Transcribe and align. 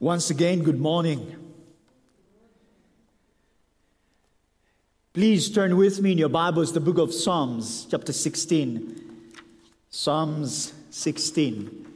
Once 0.00 0.30
again, 0.30 0.62
good 0.62 0.80
morning. 0.80 1.36
Please 5.12 5.50
turn 5.50 5.76
with 5.76 6.00
me 6.00 6.12
in 6.12 6.16
your 6.16 6.30
Bibles 6.30 6.72
the 6.72 6.80
book 6.80 6.96
of 6.96 7.12
Psalms, 7.12 7.86
chapter 7.90 8.10
16. 8.10 8.98
Psalms 9.90 10.72
16. 10.88 11.86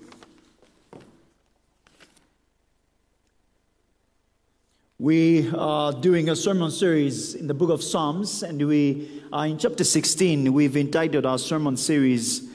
We 4.99 5.49
are 5.57 5.91
doing 5.95 6.29
a 6.29 6.37
sermon 6.37 6.71
series 6.71 7.35
in 7.35 7.47
the 7.47 7.55
book 7.55 7.71
of 7.71 7.83
Psalms, 7.83 8.43
and 8.43 8.69
we 8.69 9.23
are 9.33 9.47
in 9.47 9.57
chapter 9.57 9.83
16. 9.83 10.53
We've 10.53 10.77
entitled 10.77 11.25
our 11.25 11.39
sermon 11.39 11.79
series 11.79 12.51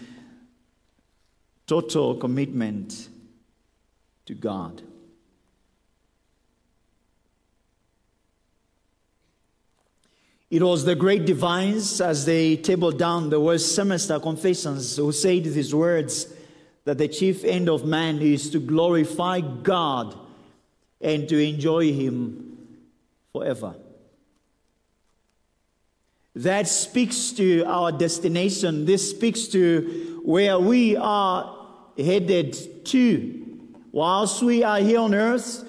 Total 1.65 2.13
Commitment 2.13 3.09
to 4.27 4.35
God. 4.35 4.83
It 10.49 10.63
was 10.63 10.83
the 10.83 10.95
great 10.95 11.25
divines 11.25 12.01
as 12.01 12.25
they 12.25 12.55
tabled 12.55 12.97
down 12.97 13.29
the 13.29 13.39
Westminster 13.39 14.19
Confessions 14.19 14.95
who 14.97 15.11
said 15.11 15.43
these 15.43 15.75
words 15.75 16.33
that 16.85 16.97
the 16.97 17.07
chief 17.07 17.43
end 17.43 17.69
of 17.69 17.85
man 17.85 18.19
is 18.19 18.49
to 18.49 18.59
glorify 18.59 19.41
God 19.41 20.17
and 20.99 21.29
to 21.29 21.37
enjoy 21.37 21.93
Him 21.93 22.57
forever. 23.31 23.75
That 26.35 26.67
speaks 26.67 27.31
to 27.33 27.63
our 27.65 27.91
destination. 27.91 28.85
This 28.85 29.11
speaks 29.11 29.47
to 29.47 30.21
where 30.23 30.57
we 30.57 30.95
are 30.95 31.67
headed 31.97 32.85
to. 32.85 33.59
Whilst 33.91 34.41
we 34.41 34.63
are 34.63 34.79
here 34.79 34.99
on 34.99 35.13
earth, 35.13 35.63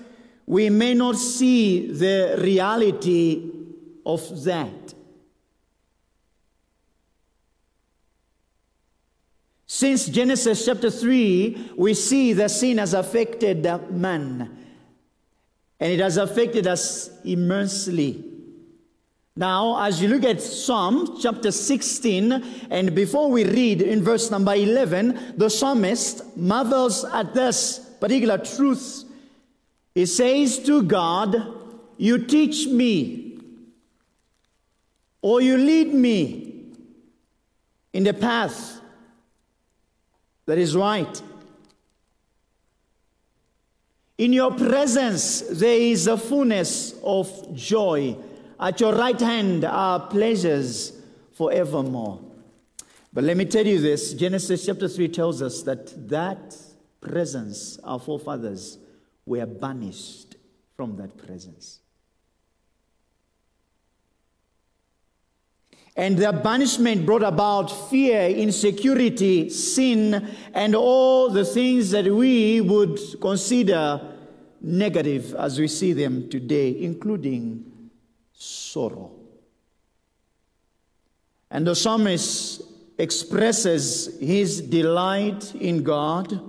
we 0.47 0.71
may 0.71 0.95
not 0.95 1.17
see 1.17 1.93
the 1.93 2.39
reality 2.41 3.51
of 4.05 4.45
that. 4.45 4.80
Since 9.73 10.09
Genesis 10.09 10.67
chapter 10.67 10.91
3, 10.91 11.75
we 11.77 11.95
see 11.95 12.33
the 12.33 12.49
sin 12.49 12.79
has 12.79 12.93
affected 12.93 13.63
man. 13.93 14.59
And 15.79 15.93
it 15.93 16.01
has 16.01 16.17
affected 16.17 16.67
us 16.67 17.09
immensely. 17.25 18.25
Now, 19.37 19.81
as 19.81 20.03
you 20.03 20.09
look 20.09 20.25
at 20.25 20.43
Psalm 20.43 21.19
chapter 21.23 21.53
16, 21.53 22.67
and 22.69 22.97
before 22.97 23.31
we 23.31 23.45
read 23.45 23.81
in 23.81 24.03
verse 24.03 24.29
number 24.29 24.57
11, 24.57 25.35
the 25.37 25.49
psalmist 25.49 26.37
marvels 26.37 27.05
at 27.05 27.33
this 27.33 27.79
particular 28.01 28.39
truth. 28.39 29.05
He 29.95 30.05
says 30.07 30.59
to 30.65 30.83
God, 30.83 31.47
You 31.97 32.19
teach 32.19 32.67
me 32.67 33.39
or 35.23 35.41
you 35.41 35.57
lead 35.57 35.95
me 35.95 36.73
in 37.93 38.03
the 38.03 38.15
path 38.15 38.81
that 40.51 40.59
is 40.59 40.75
right. 40.75 41.23
In 44.19 44.33
your 44.33 44.51
presence, 44.51 45.43
there 45.43 45.79
is 45.79 46.09
a 46.09 46.19
fullness 46.19 46.97
of 47.05 47.55
joy. 47.55 48.17
At 48.59 48.81
your 48.81 48.93
right 48.93 49.21
hand 49.21 49.65
are 49.65 50.01
pleasures 50.09 51.01
forevermore. 51.35 52.21
But 53.13 53.23
let 53.23 53.37
me 53.37 53.45
tell 53.45 53.65
you 53.65 53.81
this 53.81 54.13
Genesis 54.13 54.67
chapter 54.67 54.89
3 54.89 55.07
tells 55.11 55.41
us 55.41 55.63
that 55.63 56.09
that 56.09 56.57
presence, 57.01 57.79
our 57.85 58.01
forefathers, 58.01 58.77
were 59.25 59.47
banished 59.47 60.35
from 60.75 60.97
that 60.97 61.17
presence. 61.17 61.79
And 66.01 66.17
their 66.17 66.33
banishment 66.33 67.05
brought 67.05 67.23
about 67.23 67.67
fear, 67.91 68.27
insecurity, 68.27 69.51
sin, 69.51 70.35
and 70.55 70.75
all 70.75 71.29
the 71.29 71.45
things 71.45 71.91
that 71.91 72.07
we 72.07 72.63
would 72.63 72.99
consider 73.21 74.01
negative 74.63 75.35
as 75.35 75.61
we 75.61 75.69
see 75.69 75.93
them 75.93 76.31
today, 76.31 76.83
including 76.83 77.91
sorrow. 78.33 79.11
And 81.51 81.67
the 81.67 81.75
psalmist 81.75 82.63
expresses 82.97 84.19
his 84.21 84.63
delight 84.63 85.55
in 85.55 85.83
God 85.83 86.41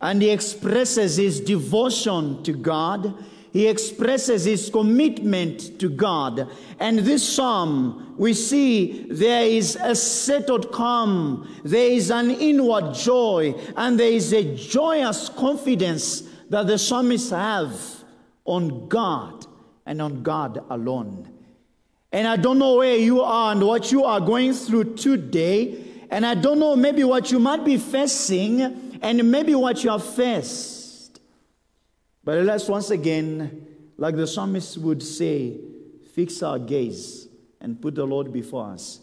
and 0.00 0.22
he 0.22 0.30
expresses 0.30 1.16
his 1.16 1.40
devotion 1.40 2.44
to 2.44 2.52
God 2.52 3.12
he 3.54 3.68
expresses 3.68 4.46
his 4.46 4.68
commitment 4.68 5.78
to 5.78 5.88
God. 5.88 6.50
And 6.80 6.98
this 6.98 7.22
psalm, 7.36 8.16
we 8.18 8.34
see 8.34 9.06
there 9.08 9.44
is 9.44 9.78
a 9.80 9.94
settled 9.94 10.72
calm, 10.72 11.48
there 11.62 11.88
is 11.88 12.10
an 12.10 12.32
inward 12.32 12.94
joy, 12.94 13.54
and 13.76 13.98
there 13.98 14.10
is 14.10 14.32
a 14.32 14.56
joyous 14.56 15.28
confidence 15.28 16.24
that 16.50 16.66
the 16.66 16.76
psalmists 16.76 17.30
have 17.30 17.80
on 18.44 18.88
God 18.88 19.46
and 19.86 20.02
on 20.02 20.24
God 20.24 20.64
alone. 20.68 21.30
And 22.10 22.26
I 22.26 22.34
don't 22.34 22.58
know 22.58 22.74
where 22.74 22.96
you 22.96 23.20
are 23.22 23.52
and 23.52 23.62
what 23.62 23.92
you 23.92 24.02
are 24.02 24.20
going 24.20 24.52
through 24.52 24.96
today. 24.96 25.80
And 26.10 26.26
I 26.26 26.34
don't 26.34 26.58
know 26.58 26.74
maybe 26.74 27.04
what 27.04 27.30
you 27.30 27.38
might 27.38 27.64
be 27.64 27.76
facing 27.76 28.98
and 29.00 29.30
maybe 29.30 29.54
what 29.54 29.84
you 29.84 29.90
have 29.90 30.04
faced. 30.04 30.83
But 32.24 32.42
let's 32.44 32.68
once 32.68 32.90
again, 32.90 33.66
like 33.98 34.16
the 34.16 34.26
psalmist 34.26 34.78
would 34.78 35.02
say, 35.02 35.58
fix 36.14 36.42
our 36.42 36.58
gaze 36.58 37.28
and 37.60 37.80
put 37.80 37.94
the 37.94 38.06
Lord 38.06 38.32
before 38.32 38.70
us, 38.70 39.00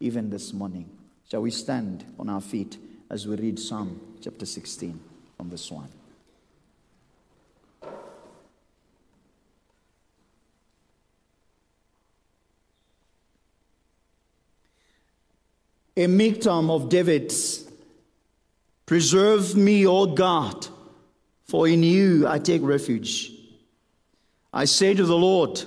even 0.00 0.30
this 0.30 0.52
morning. 0.54 0.88
Shall 1.30 1.42
we 1.42 1.50
stand 1.50 2.04
on 2.18 2.30
our 2.30 2.40
feet 2.40 2.78
as 3.10 3.26
we 3.26 3.36
read 3.36 3.58
Psalm 3.58 4.00
chapter 4.22 4.46
16 4.46 4.98
from 5.36 5.50
verse 5.50 5.70
1? 5.70 5.88
A 15.98 16.06
miktam 16.06 16.70
of 16.70 16.88
David's 16.88 17.70
Preserve 18.84 19.56
me, 19.56 19.86
O 19.86 20.06
God 20.06 20.68
for 21.46 21.68
in 21.68 21.82
you 21.82 22.26
I 22.26 22.38
take 22.38 22.62
refuge. 22.62 23.32
I 24.52 24.64
say 24.64 24.94
to 24.94 25.04
the 25.04 25.16
Lord, 25.16 25.62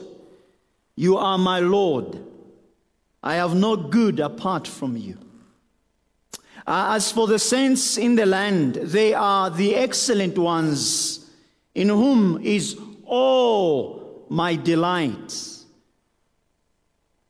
You 0.96 1.18
are 1.18 1.38
my 1.38 1.60
Lord. 1.60 2.24
I 3.22 3.36
have 3.36 3.56
no 3.56 3.76
good 3.76 4.20
apart 4.20 4.68
from 4.68 4.96
you. 4.98 5.18
Uh, 6.66 6.94
as 6.96 7.12
for 7.12 7.28
the 7.28 7.40
saints 7.40 7.98
in 7.98 8.16
the 8.16 8.26
land, 8.26 8.76
they 8.76 9.14
are 9.14 9.50
the 9.50 9.76
excellent 9.76 10.38
ones, 10.38 11.30
in 11.76 11.90
whom 11.90 12.40
is 12.44 12.78
all 13.06 14.26
my 14.30 14.56
delight. 14.56 15.34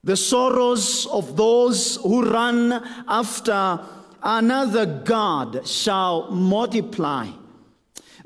The 0.03 0.17
sorrows 0.17 1.05
of 1.07 1.37
those 1.37 1.97
who 1.97 2.29
run 2.29 2.71
after 3.07 3.79
another 4.23 4.85
God 4.85 5.67
shall 5.67 6.31
multiply. 6.31 7.27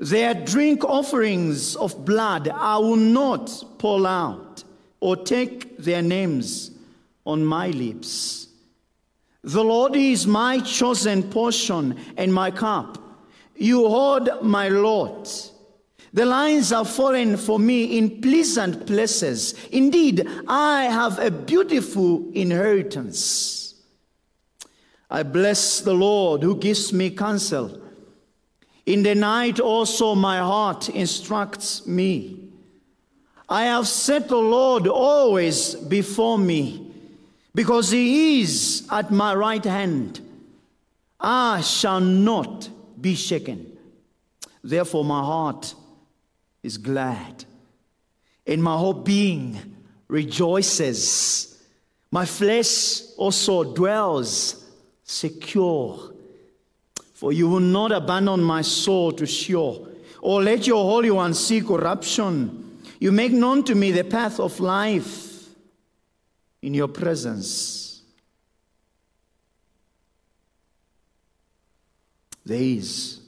Their 0.00 0.34
drink 0.34 0.84
offerings 0.84 1.76
of 1.76 2.04
blood 2.04 2.48
I 2.48 2.78
will 2.78 2.96
not 2.96 3.64
pour 3.78 4.06
out 4.06 4.64
or 5.00 5.16
take 5.16 5.76
their 5.78 6.02
names 6.02 6.70
on 7.24 7.44
my 7.44 7.68
lips. 7.68 8.48
The 9.42 9.62
Lord 9.62 9.94
is 9.94 10.26
my 10.26 10.60
chosen 10.60 11.22
portion 11.24 11.98
and 12.16 12.32
my 12.32 12.50
cup. 12.50 12.98
You 13.56 13.88
hold 13.88 14.42
my 14.42 14.68
lot. 14.68 15.50
The 16.14 16.24
lines 16.24 16.72
are 16.72 16.84
fallen 16.84 17.36
for 17.36 17.58
me 17.58 17.98
in 17.98 18.22
pleasant 18.22 18.86
places. 18.86 19.54
Indeed, 19.70 20.28
I 20.48 20.84
have 20.84 21.18
a 21.18 21.30
beautiful 21.30 22.30
inheritance. 22.32 23.74
I 25.10 25.24
bless 25.24 25.80
the 25.80 25.92
Lord 25.92 26.42
who 26.42 26.56
gives 26.56 26.92
me 26.92 27.10
counsel. 27.10 27.83
In 28.86 29.02
the 29.02 29.14
night 29.14 29.60
also 29.60 30.14
my 30.14 30.38
heart 30.38 30.88
instructs 30.88 31.86
me. 31.86 32.40
I 33.48 33.64
have 33.64 33.86
set 33.86 34.28
the 34.28 34.36
Lord 34.36 34.86
always 34.86 35.74
before 35.74 36.38
me, 36.38 36.92
because 37.54 37.90
he 37.90 38.40
is 38.40 38.86
at 38.90 39.10
my 39.10 39.34
right 39.34 39.64
hand. 39.64 40.20
I 41.20 41.60
shall 41.60 42.00
not 42.00 42.68
be 43.00 43.14
shaken. 43.14 43.76
Therefore, 44.62 45.04
my 45.04 45.20
heart 45.20 45.74
is 46.62 46.78
glad, 46.78 47.44
and 48.46 48.62
my 48.62 48.76
whole 48.76 48.94
being 48.94 49.76
rejoices. 50.08 51.62
My 52.10 52.24
flesh 52.24 53.02
also 53.18 53.74
dwells 53.74 54.64
secure 55.04 56.13
for 57.24 57.32
you 57.32 57.48
will 57.48 57.58
not 57.58 57.90
abandon 57.90 58.42
my 58.42 58.60
soul 58.60 59.10
to 59.10 59.24
Sheol, 59.24 59.88
or 60.20 60.42
let 60.42 60.66
your 60.66 60.84
Holy 60.84 61.10
One 61.10 61.32
see 61.32 61.62
corruption. 61.62 62.82
You 63.00 63.12
make 63.12 63.32
known 63.32 63.64
to 63.64 63.74
me 63.74 63.92
the 63.92 64.04
path 64.04 64.38
of 64.38 64.60
life 64.60 65.48
in 66.60 66.74
your 66.74 66.88
presence. 66.88 68.02
There 72.44 72.60
is 72.60 73.20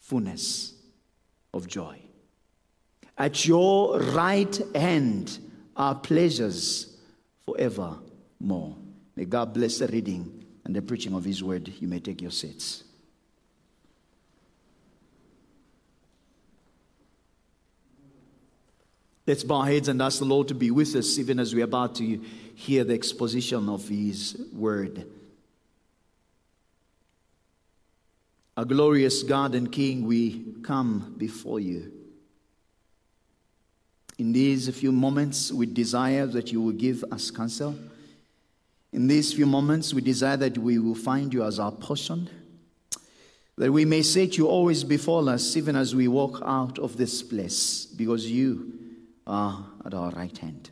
fullness 0.00 0.74
of 1.54 1.68
joy. 1.68 2.00
At 3.16 3.46
your 3.46 4.00
right 4.00 4.60
hand 4.74 5.38
are 5.76 5.94
pleasures 5.94 6.96
forevermore. 7.44 8.76
May 9.14 9.24
God 9.26 9.54
bless 9.54 9.78
the 9.78 9.86
reading 9.86 10.35
and 10.66 10.74
the 10.74 10.82
preaching 10.82 11.14
of 11.14 11.24
His 11.24 11.42
word. 11.44 11.72
You 11.80 11.86
may 11.86 12.00
take 12.00 12.20
your 12.20 12.32
seats. 12.32 12.82
Let's 19.26 19.44
bow 19.44 19.60
our 19.60 19.66
heads 19.66 19.88
and 19.88 20.02
ask 20.02 20.18
the 20.18 20.24
Lord 20.24 20.48
to 20.48 20.54
be 20.54 20.70
with 20.72 20.94
us 20.96 21.18
even 21.18 21.38
as 21.38 21.54
we're 21.54 21.64
about 21.64 21.94
to 21.96 22.20
hear 22.54 22.82
the 22.82 22.94
exposition 22.94 23.68
of 23.68 23.88
His 23.88 24.36
word. 24.52 25.06
Our 28.56 28.64
glorious 28.64 29.22
God 29.22 29.54
and 29.54 29.70
King, 29.70 30.04
we 30.04 30.54
come 30.62 31.14
before 31.16 31.60
you. 31.60 31.92
In 34.18 34.32
these 34.32 34.68
few 34.76 34.90
moments, 34.90 35.52
we 35.52 35.66
desire 35.66 36.26
that 36.26 36.50
you 36.50 36.60
will 36.60 36.72
give 36.72 37.04
us 37.12 37.30
counsel. 37.30 37.76
In 38.96 39.08
these 39.08 39.34
few 39.34 39.44
moments, 39.44 39.92
we 39.92 40.00
desire 40.00 40.38
that 40.38 40.56
we 40.56 40.78
will 40.78 40.94
find 40.94 41.32
you 41.32 41.44
as 41.44 41.58
our 41.58 41.70
portion, 41.70 42.30
that 43.58 43.70
we 43.70 43.84
may 43.84 44.00
set 44.00 44.38
you 44.38 44.48
always 44.48 44.84
before 44.84 45.28
us, 45.28 45.54
even 45.54 45.76
as 45.76 45.94
we 45.94 46.08
walk 46.08 46.40
out 46.42 46.78
of 46.78 46.96
this 46.96 47.22
place, 47.22 47.84
because 47.84 48.24
you 48.30 48.72
are 49.26 49.66
at 49.84 49.92
our 49.92 50.12
right 50.12 50.38
hand. 50.38 50.70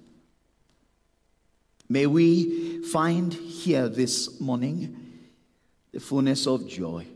May 1.86 2.06
we 2.06 2.82
find 2.84 3.34
here 3.34 3.90
this 3.90 4.40
morning 4.40 4.96
the 5.92 6.00
fullness 6.00 6.46
of 6.46 6.66
joy 6.66 7.06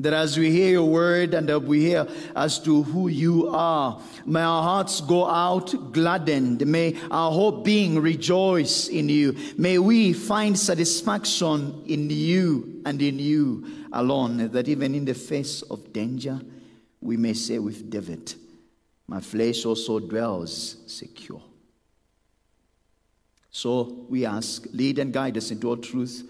that 0.00 0.14
as 0.14 0.38
we 0.38 0.50
hear 0.50 0.70
your 0.70 0.88
word 0.88 1.34
and 1.34 1.48
that 1.50 1.60
we 1.60 1.80
hear 1.80 2.08
as 2.34 2.58
to 2.60 2.82
who 2.84 3.08
you 3.08 3.48
are, 3.50 4.00
may 4.24 4.40
our 4.40 4.62
hearts 4.62 5.02
go 5.02 5.26
out 5.26 5.92
gladdened. 5.92 6.66
May 6.66 6.96
our 7.10 7.30
whole 7.30 7.62
being 7.62 8.00
rejoice 8.00 8.88
in 8.88 9.10
you. 9.10 9.36
May 9.58 9.78
we 9.78 10.14
find 10.14 10.58
satisfaction 10.58 11.82
in 11.86 12.08
you 12.08 12.80
and 12.86 13.00
in 13.02 13.18
you 13.18 13.66
alone, 13.92 14.50
that 14.50 14.68
even 14.68 14.94
in 14.94 15.04
the 15.04 15.14
face 15.14 15.60
of 15.62 15.92
danger, 15.92 16.40
we 17.02 17.18
may 17.18 17.34
say 17.34 17.58
with 17.58 17.90
David, 17.90 18.34
My 19.06 19.20
flesh 19.20 19.66
also 19.66 19.98
dwells 20.00 20.76
secure. 20.86 21.42
So 23.50 24.06
we 24.08 24.24
ask, 24.24 24.66
lead 24.72 24.98
and 24.98 25.12
guide 25.12 25.36
us 25.36 25.50
into 25.50 25.68
all 25.68 25.76
truth 25.76 26.24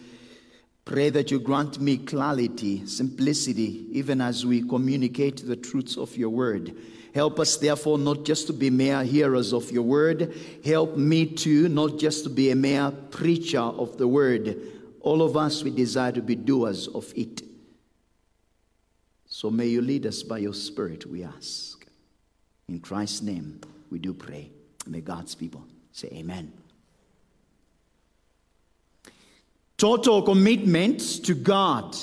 Pray 0.90 1.08
that 1.08 1.31
you 1.31 1.38
grant 1.38 1.81
me 1.81 1.98
clarity, 1.98 2.84
simplicity, 2.84 3.87
even 3.92 4.20
as 4.20 4.44
we 4.44 4.60
communicate 4.60 5.46
the 5.46 5.54
truths 5.54 5.96
of 5.96 6.16
your 6.16 6.31
word. 6.31 6.75
Help 7.14 7.38
us, 7.38 7.56
therefore, 7.58 7.96
not 7.96 8.25
just 8.25 8.48
to 8.48 8.52
be 8.52 8.70
mere 8.70 9.04
hearers 9.04 9.52
of 9.52 9.70
your 9.70 9.84
word. 9.84 10.34
Help 10.64 10.96
me 10.96 11.26
too, 11.26 11.69
not 11.69 11.96
just 11.96 12.25
to 12.25 12.28
be 12.28 12.50
a 12.50 12.56
mere 12.56 12.90
preacher 12.90 13.60
of 13.60 13.98
the 13.98 14.08
word. 14.08 14.60
All 15.02 15.22
of 15.22 15.37
us, 15.37 15.62
we 15.62 15.70
desire 15.70 16.10
to 16.10 16.22
be 16.22 16.34
doers 16.34 16.88
of 16.88 17.12
it. 17.14 17.42
So 19.26 19.48
may 19.48 19.69
you 19.69 19.82
lead 19.82 20.06
us 20.06 20.25
by 20.25 20.38
your 20.38 20.54
Spirit, 20.54 21.06
we 21.06 21.22
ask. 21.22 21.87
In 22.66 22.81
Christ's 22.81 23.22
name, 23.22 23.60
we 23.92 24.00
do 24.00 24.12
pray. 24.12 24.50
May 24.88 25.02
God's 25.02 25.37
people 25.37 25.64
say, 25.92 26.08
Amen 26.14 26.59
total 29.80 30.20
commitment 30.20 31.00
to 31.24 31.34
God. 31.34 31.96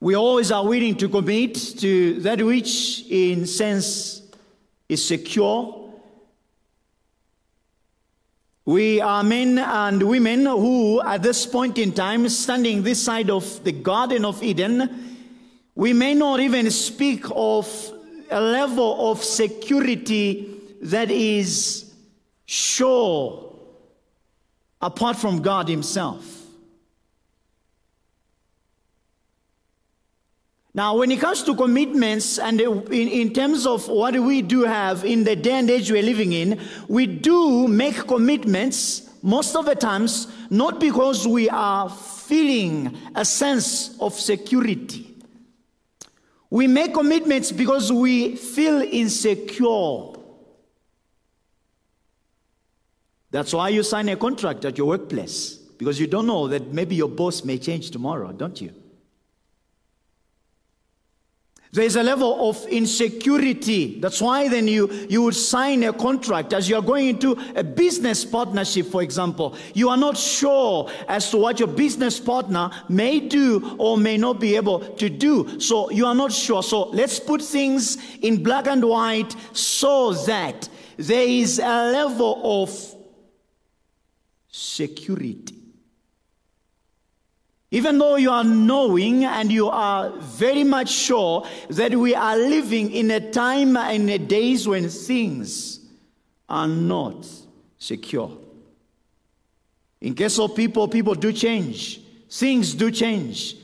We 0.00 0.16
always 0.16 0.50
are 0.50 0.66
willing 0.66 0.96
to 0.96 1.08
commit 1.08 1.54
to 1.78 2.20
that 2.22 2.42
which, 2.42 3.04
in 3.08 3.46
sense, 3.46 4.20
is 4.88 5.06
secure. 5.06 5.92
We 8.64 9.00
are 9.00 9.22
men 9.22 9.60
and 9.60 10.02
women 10.02 10.44
who, 10.44 11.00
at 11.02 11.22
this 11.22 11.46
point 11.46 11.78
in 11.78 11.92
time, 11.92 12.28
standing 12.30 12.82
this 12.82 13.00
side 13.00 13.30
of 13.30 13.62
the 13.62 13.70
Garden 13.70 14.24
of 14.24 14.42
Eden, 14.42 15.20
we 15.76 15.92
may 15.92 16.14
not 16.14 16.40
even 16.40 16.68
speak 16.72 17.24
of 17.30 17.92
a 18.28 18.40
level 18.40 19.12
of 19.12 19.22
security 19.22 20.50
that 20.82 21.12
is 21.12 21.94
sure 22.44 23.45
apart 24.80 25.16
from 25.16 25.42
God 25.42 25.68
Himself. 25.68 26.36
Now, 30.76 30.98
when 30.98 31.10
it 31.10 31.20
comes 31.20 31.42
to 31.44 31.54
commitments 31.54 32.38
and 32.38 32.60
in, 32.60 32.92
in 32.92 33.32
terms 33.32 33.66
of 33.66 33.88
what 33.88 34.12
we 34.14 34.42
do 34.42 34.64
have 34.64 35.06
in 35.06 35.24
the 35.24 35.34
day 35.34 35.52
and 35.52 35.70
age 35.70 35.90
we're 35.90 36.02
living 36.02 36.34
in, 36.34 36.60
we 36.86 37.06
do 37.06 37.66
make 37.66 38.06
commitments 38.06 39.08
most 39.22 39.56
of 39.56 39.64
the 39.64 39.74
times 39.74 40.28
not 40.50 40.78
because 40.78 41.26
we 41.26 41.48
are 41.48 41.88
feeling 41.88 42.94
a 43.14 43.24
sense 43.24 43.98
of 44.00 44.12
security. 44.12 45.14
We 46.50 46.66
make 46.66 46.92
commitments 46.92 47.52
because 47.52 47.90
we 47.90 48.36
feel 48.36 48.82
insecure. 48.82 50.15
That's 53.36 53.52
why 53.52 53.68
you 53.68 53.82
sign 53.82 54.08
a 54.08 54.16
contract 54.16 54.64
at 54.64 54.78
your 54.78 54.86
workplace, 54.86 55.56
because 55.76 56.00
you 56.00 56.06
don't 56.06 56.26
know 56.26 56.48
that 56.48 56.72
maybe 56.72 56.94
your 56.94 57.10
boss 57.10 57.44
may 57.44 57.58
change 57.58 57.90
tomorrow, 57.90 58.32
don't 58.32 58.58
you? 58.62 58.72
There's 61.70 61.96
a 61.96 62.02
level 62.02 62.48
of 62.48 62.66
insecurity. 62.68 64.00
That's 64.00 64.22
why 64.22 64.48
then 64.48 64.66
you, 64.68 64.90
you 65.10 65.20
would 65.20 65.34
sign 65.34 65.84
a 65.84 65.92
contract 65.92 66.54
as 66.54 66.66
you're 66.66 66.80
going 66.80 67.08
into 67.08 67.36
a 67.54 67.62
business 67.62 68.24
partnership, 68.24 68.86
for 68.86 69.02
example. 69.02 69.54
You 69.74 69.90
are 69.90 69.98
not 69.98 70.16
sure 70.16 70.90
as 71.06 71.30
to 71.32 71.36
what 71.36 71.58
your 71.58 71.68
business 71.68 72.18
partner 72.18 72.70
may 72.88 73.20
do 73.20 73.76
or 73.78 73.98
may 73.98 74.16
not 74.16 74.40
be 74.40 74.56
able 74.56 74.78
to 74.78 75.10
do. 75.10 75.60
So 75.60 75.90
you 75.90 76.06
are 76.06 76.14
not 76.14 76.32
sure. 76.32 76.62
So 76.62 76.84
let's 76.84 77.20
put 77.20 77.42
things 77.42 77.98
in 78.22 78.42
black 78.42 78.66
and 78.66 78.82
white 78.82 79.36
so 79.52 80.14
that 80.24 80.70
there 80.96 81.28
is 81.28 81.58
a 81.58 81.92
level 81.92 82.62
of 82.62 82.95
security. 84.56 85.54
Even 87.70 87.98
though 87.98 88.16
you 88.16 88.30
are 88.30 88.44
knowing 88.44 89.24
and 89.24 89.52
you 89.52 89.68
are 89.68 90.10
very 90.18 90.64
much 90.64 90.90
sure 90.90 91.46
that 91.68 91.94
we 91.94 92.14
are 92.14 92.36
living 92.36 92.90
in 92.90 93.10
a 93.10 93.30
time 93.30 93.76
and 93.76 94.08
a 94.08 94.18
days 94.18 94.66
when 94.66 94.88
things 94.88 95.80
are 96.48 96.68
not 96.68 97.26
secure. 97.76 98.30
In 100.00 100.14
case 100.14 100.38
of 100.38 100.54
people, 100.54 100.88
people 100.88 101.14
do 101.14 101.32
change. 101.32 102.00
Things 102.30 102.72
do 102.74 102.90
change. 102.90 103.56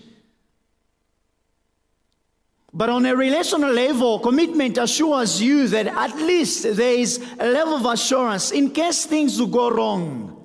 But 2.74 2.90
on 2.90 3.06
a 3.06 3.14
relational 3.14 3.72
level, 3.72 4.18
commitment 4.18 4.76
assures 4.78 5.40
you 5.40 5.68
that 5.68 5.86
at 5.86 6.16
least 6.16 6.76
there 6.76 6.94
is 6.98 7.18
a 7.38 7.46
level 7.46 7.76
of 7.76 7.86
assurance 7.86 8.50
in 8.50 8.70
case 8.70 9.06
things 9.06 9.36
do 9.36 9.46
go 9.46 9.70
wrong. 9.70 10.41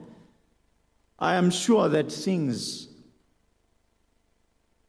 I 1.19 1.35
am 1.35 1.49
sure 1.49 1.89
that 1.89 2.11
things 2.11 2.87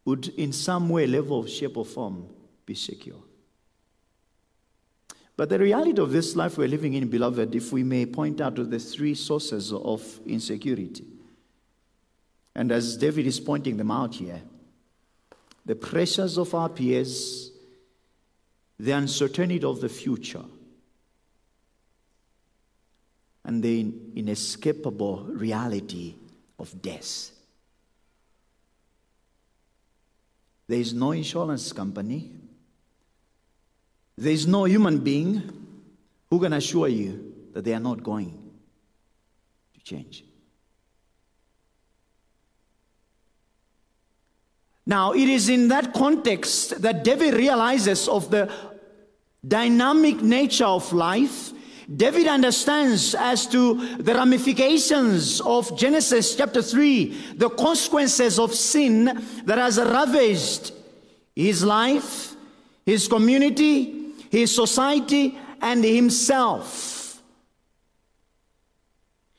would, 0.04 0.28
in 0.28 0.52
some 0.52 0.88
way, 0.88 1.06
level, 1.06 1.46
shape, 1.46 1.76
or 1.76 1.84
form, 1.84 2.26
be 2.66 2.74
secure. 2.74 3.22
But 5.36 5.48
the 5.48 5.58
reality 5.58 6.00
of 6.00 6.10
this 6.10 6.34
life 6.34 6.58
we're 6.58 6.68
living 6.68 6.94
in, 6.94 7.08
beloved, 7.08 7.54
if 7.54 7.72
we 7.72 7.84
may 7.84 8.06
point 8.06 8.40
out 8.40 8.56
to 8.56 8.64
the 8.64 8.78
three 8.78 9.14
sources 9.14 9.72
of 9.72 10.02
insecurity, 10.26 11.04
and 12.54 12.72
as 12.72 12.96
David 12.96 13.26
is 13.26 13.38
pointing 13.38 13.76
them 13.76 13.90
out 13.90 14.16
here, 14.16 14.42
the 15.64 15.76
pressures 15.76 16.38
of 16.38 16.54
our 16.54 16.68
peers, 16.68 17.52
the 18.80 18.90
uncertainty 18.90 19.62
of 19.62 19.80
the 19.80 19.88
future, 19.88 20.44
and 23.48 23.62
the 23.62 23.90
inescapable 24.14 25.24
reality 25.24 26.14
of 26.58 26.82
death. 26.82 27.30
There 30.68 30.78
is 30.78 30.92
no 30.92 31.12
insurance 31.12 31.72
company. 31.72 32.30
There 34.18 34.32
is 34.32 34.46
no 34.46 34.66
human 34.66 34.98
being 34.98 35.42
who 36.28 36.38
can 36.38 36.52
assure 36.52 36.88
you 36.88 37.32
that 37.54 37.64
they 37.64 37.72
are 37.72 37.80
not 37.80 38.02
going 38.02 38.38
to 39.72 39.80
change. 39.80 40.24
Now, 44.84 45.12
it 45.12 45.26
is 45.26 45.48
in 45.48 45.68
that 45.68 45.94
context 45.94 46.82
that 46.82 47.02
David 47.02 47.32
realizes 47.32 48.08
of 48.08 48.30
the 48.30 48.52
dynamic 49.46 50.20
nature 50.20 50.66
of 50.66 50.92
life. 50.92 51.54
David 51.96 52.26
understands 52.26 53.14
as 53.14 53.46
to 53.46 53.96
the 53.96 54.14
ramifications 54.14 55.40
of 55.40 55.74
Genesis 55.76 56.36
chapter 56.36 56.60
3, 56.60 57.34
the 57.36 57.48
consequences 57.48 58.38
of 58.38 58.54
sin 58.54 59.04
that 59.46 59.56
has 59.56 59.78
ravaged 59.78 60.72
his 61.34 61.64
life, 61.64 62.34
his 62.84 63.08
community, 63.08 64.12
his 64.30 64.54
society, 64.54 65.38
and 65.62 65.82
himself. 65.82 67.22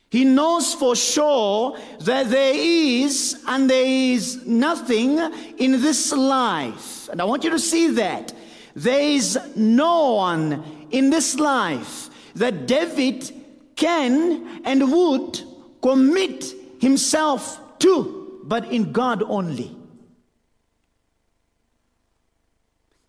He 0.09 0.25
knows 0.25 0.73
for 0.73 0.95
sure 0.95 1.77
that 1.99 2.31
there 2.31 2.53
is 2.55 3.43
and 3.47 3.69
there 3.69 3.85
is 3.85 4.43
nothing 4.47 5.19
in 5.59 5.73
this 5.73 6.11
life. 6.11 7.09
And 7.09 7.21
I 7.21 7.25
want 7.25 7.43
you 7.43 7.51
to 7.51 7.59
see 7.59 7.91
that. 7.91 8.33
There 8.75 9.01
is 9.01 9.37
no 9.55 10.15
one 10.15 10.87
in 10.89 11.11
this 11.11 11.35
life 11.35 12.08
that 12.35 12.67
David 12.67 13.31
can 13.75 14.61
and 14.65 14.91
would 14.91 15.41
commit 15.81 16.53
himself 16.79 17.59
to, 17.79 18.41
but 18.43 18.71
in 18.71 18.91
God 18.91 19.23
only. 19.23 19.75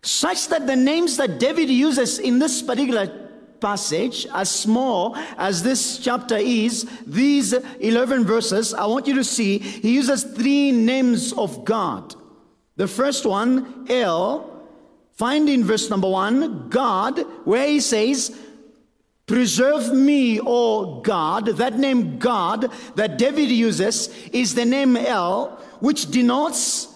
Such 0.01 0.47
that 0.47 0.65
the 0.65 0.75
names 0.75 1.17
that 1.17 1.39
David 1.39 1.69
uses 1.69 2.17
in 2.17 2.39
this 2.39 2.61
particular 2.61 3.21
passage, 3.59 4.25
as 4.33 4.49
small 4.49 5.15
as 5.37 5.61
this 5.61 5.99
chapter 5.99 6.37
is, 6.37 6.89
these 7.05 7.53
11 7.53 8.25
verses, 8.25 8.73
I 8.73 8.87
want 8.87 9.07
you 9.07 9.13
to 9.15 9.23
see 9.23 9.59
he 9.59 9.93
uses 9.93 10.23
three 10.23 10.71
names 10.71 11.33
of 11.33 11.63
God. 11.63 12.15
The 12.77 12.87
first 12.87 13.25
one, 13.25 13.85
El, 13.89 14.49
find 15.13 15.47
in 15.47 15.63
verse 15.63 15.89
number 15.89 16.09
one, 16.09 16.69
God, 16.69 17.19
where 17.45 17.67
he 17.67 17.79
says, 17.79 18.35
Preserve 19.31 19.93
me, 19.93 20.41
O 20.41 20.99
God. 20.99 21.45
That 21.45 21.79
name 21.79 22.19
God 22.19 22.69
that 22.95 23.17
David 23.17 23.49
uses 23.49 24.09
is 24.33 24.53
the 24.53 24.65
name 24.65 24.97
El, 24.97 25.57
which 25.79 26.11
denotes 26.11 26.93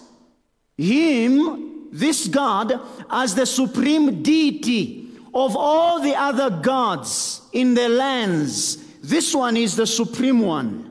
him, 0.76 1.88
this 1.90 2.28
God, 2.28 2.78
as 3.08 3.34
the 3.34 3.46
supreme 3.46 4.22
deity 4.22 5.08
of 5.32 5.56
all 5.56 6.02
the 6.02 6.14
other 6.14 6.50
gods 6.50 7.40
in 7.54 7.72
the 7.72 7.88
lands, 7.88 8.76
this 9.00 9.34
one 9.34 9.56
is 9.56 9.74
the 9.74 9.86
supreme 9.86 10.40
one. 10.40 10.90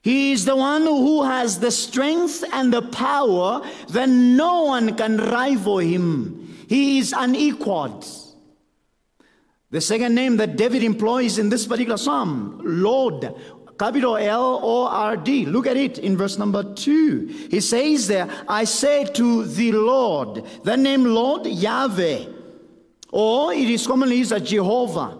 He 0.00 0.32
is 0.32 0.46
the 0.46 0.56
one 0.56 0.84
who 0.84 1.24
has 1.24 1.60
the 1.60 1.70
strength 1.70 2.42
and 2.54 2.72
the 2.72 2.80
power 2.80 3.60
that 3.90 4.08
no 4.08 4.62
one 4.62 4.96
can 4.96 5.18
rival 5.18 5.76
him. 5.76 6.41
He 6.72 7.00
is 7.00 7.12
unequaled. 7.14 8.06
The 9.70 9.82
second 9.82 10.14
name 10.14 10.38
that 10.38 10.56
David 10.56 10.82
employs 10.82 11.36
in 11.36 11.50
this 11.50 11.66
particular 11.66 11.98
psalm, 11.98 12.62
Lord, 12.64 13.34
Capital 13.78 14.16
L 14.16 14.58
O 14.62 14.86
R 14.86 15.18
D. 15.18 15.44
Look 15.44 15.66
at 15.66 15.76
it 15.76 15.98
in 15.98 16.16
verse 16.16 16.38
number 16.38 16.62
two. 16.72 17.26
He 17.50 17.60
says 17.60 18.08
there, 18.08 18.26
I 18.48 18.64
say 18.64 19.04
to 19.04 19.44
the 19.44 19.72
Lord. 19.72 20.46
The 20.64 20.78
name 20.78 21.04
Lord, 21.04 21.44
Yahweh. 21.44 22.24
Or 23.12 23.52
it 23.52 23.68
is 23.68 23.86
commonly 23.86 24.16
used 24.16 24.32
as 24.32 24.48
Jehovah. 24.48 25.18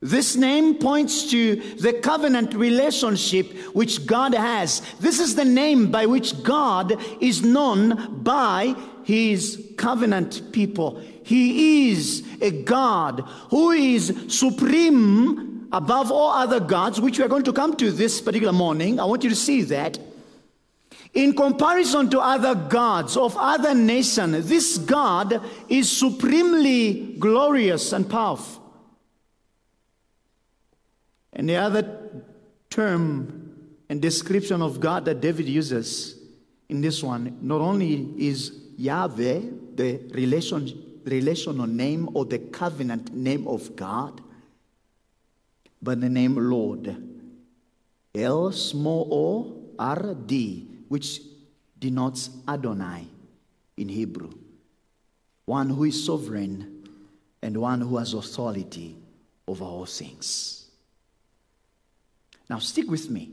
This 0.00 0.36
name 0.36 0.76
points 0.76 1.28
to 1.32 1.56
the 1.56 1.92
covenant 1.92 2.54
relationship 2.54 3.52
which 3.74 4.06
God 4.06 4.32
has. 4.32 4.80
This 5.00 5.18
is 5.18 5.34
the 5.34 5.44
name 5.44 5.90
by 5.90 6.06
which 6.06 6.42
God 6.42 6.96
is 7.20 7.42
known 7.42 8.22
by 8.22 8.74
his 9.08 9.72
covenant 9.78 10.52
people. 10.52 11.00
He 11.22 11.88
is 11.88 12.28
a 12.42 12.50
God 12.50 13.20
who 13.48 13.70
is 13.70 14.14
supreme 14.28 15.66
above 15.72 16.12
all 16.12 16.32
other 16.32 16.60
gods, 16.60 17.00
which 17.00 17.18
we 17.18 17.24
are 17.24 17.28
going 17.28 17.44
to 17.44 17.54
come 17.54 17.74
to 17.76 17.90
this 17.90 18.20
particular 18.20 18.52
morning, 18.52 19.00
I 19.00 19.06
want 19.06 19.24
you 19.24 19.30
to 19.30 19.36
see 19.36 19.62
that. 19.62 19.98
In 21.14 21.34
comparison 21.34 22.10
to 22.10 22.20
other 22.20 22.54
gods 22.54 23.16
of 23.16 23.34
other 23.38 23.74
nations, 23.74 24.46
this 24.46 24.76
God 24.76 25.40
is 25.70 25.90
supremely 25.90 27.16
glorious 27.18 27.94
and 27.94 28.10
powerful. 28.10 28.62
And 31.32 31.48
the 31.48 31.56
other 31.56 32.10
term 32.68 33.54
and 33.88 34.02
description 34.02 34.60
of 34.60 34.80
God 34.80 35.06
that 35.06 35.22
David 35.22 35.48
uses 35.48 36.14
in 36.68 36.82
this 36.82 37.02
one 37.02 37.38
not 37.40 37.62
only 37.62 38.12
is 38.18 38.67
Yahweh, 38.78 39.40
the 39.74 40.00
relation, 40.12 41.00
relational 41.04 41.66
name 41.66 42.08
or 42.14 42.24
the 42.24 42.38
covenant 42.38 43.12
name 43.12 43.48
of 43.48 43.74
God, 43.74 44.20
but 45.82 46.00
the 46.00 46.08
name 46.08 46.36
Lord. 46.36 46.96
L 48.14 48.52
small 48.52 49.08
o 49.10 49.74
R 49.78 50.14
D, 50.14 50.66
which 50.88 51.20
denotes 51.78 52.30
Adonai 52.46 53.06
in 53.76 53.88
Hebrew. 53.88 54.30
One 55.44 55.70
who 55.70 55.84
is 55.84 56.04
sovereign 56.04 56.88
and 57.42 57.56
one 57.56 57.80
who 57.80 57.96
has 57.96 58.14
authority 58.14 58.96
over 59.46 59.64
all 59.64 59.86
things. 59.86 60.66
Now, 62.48 62.58
stick 62.58 62.88
with 62.88 63.10
me. 63.10 63.30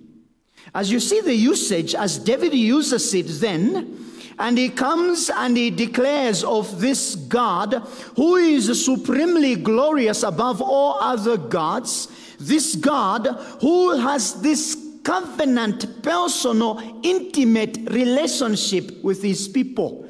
As 0.74 0.92
you 0.92 1.00
see 1.00 1.22
the 1.22 1.34
usage, 1.34 1.96
as 1.96 2.18
David 2.18 2.54
uses 2.54 3.14
it 3.14 3.28
then, 3.40 4.06
and 4.38 4.58
he 4.58 4.70
comes 4.70 5.30
and 5.30 5.56
he 5.56 5.70
declares 5.70 6.44
of 6.44 6.82
this 6.82 7.16
God 7.16 7.76
who 8.16 8.36
is 8.36 8.86
supremely 8.86 9.56
glorious 9.56 10.24
above 10.24 10.62
all 10.62 10.98
other 11.00 11.38
gods, 11.38 12.08
this 12.40 12.76
God 12.76 13.28
who 13.62 13.98
has 13.98 14.42
this 14.42 14.78
covenant, 15.04 16.04
personal, 16.04 17.00
intimate 17.04 17.78
relationship 17.92 19.04
with 19.04 19.22
his 19.22 19.48
people. 19.48 20.10